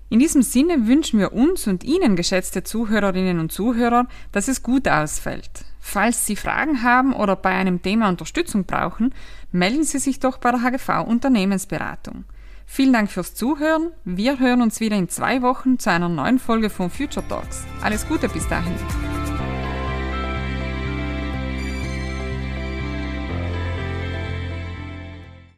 In 0.10 0.20
diesem 0.20 0.44
Sinne 0.44 0.88
wünschen 0.88 1.20
wir 1.20 1.34
uns 1.34 1.68
und 1.68 1.84
Ihnen, 1.84 2.16
geschätzte 2.16 2.64
Zuhörerinnen 2.64 3.38
und 3.42 3.52
Zuhörer, 3.52 4.08
dass 4.32 4.48
es 4.48 4.64
gut 4.64 4.88
ausfällt. 4.88 5.66
Falls 5.82 6.26
Sie 6.26 6.38
Fragen 6.38 6.84
haben 6.84 7.12
oder 7.12 7.36
bei 7.36 7.50
einem 7.50 7.82
Thema 7.82 8.08
Unterstützung 8.08 8.64
brauchen, 8.64 9.14
melden 9.52 9.84
Sie 9.84 10.00
sich 10.00 10.22
doch 10.22 10.38
bei 10.38 10.52
der 10.52 10.62
HGV 10.62 11.06
Unternehmensberatung. 11.06 12.24
Vielen 12.66 12.94
Dank 12.94 13.12
fürs 13.12 13.36
Zuhören. 13.36 13.92
Wir 14.06 14.40
hören 14.40 14.62
uns 14.62 14.80
wieder 14.80 14.96
in 14.96 15.10
zwei 15.10 15.42
Wochen 15.42 15.80
zu 15.80 15.92
einer 15.92 16.08
neuen 16.08 16.40
Folge 16.40 16.70
von 16.70 16.90
Future 16.90 17.28
Talks. 17.28 17.66
Alles 17.82 18.08
Gute 18.08 18.30
bis 18.30 18.48
dahin. 18.48 18.78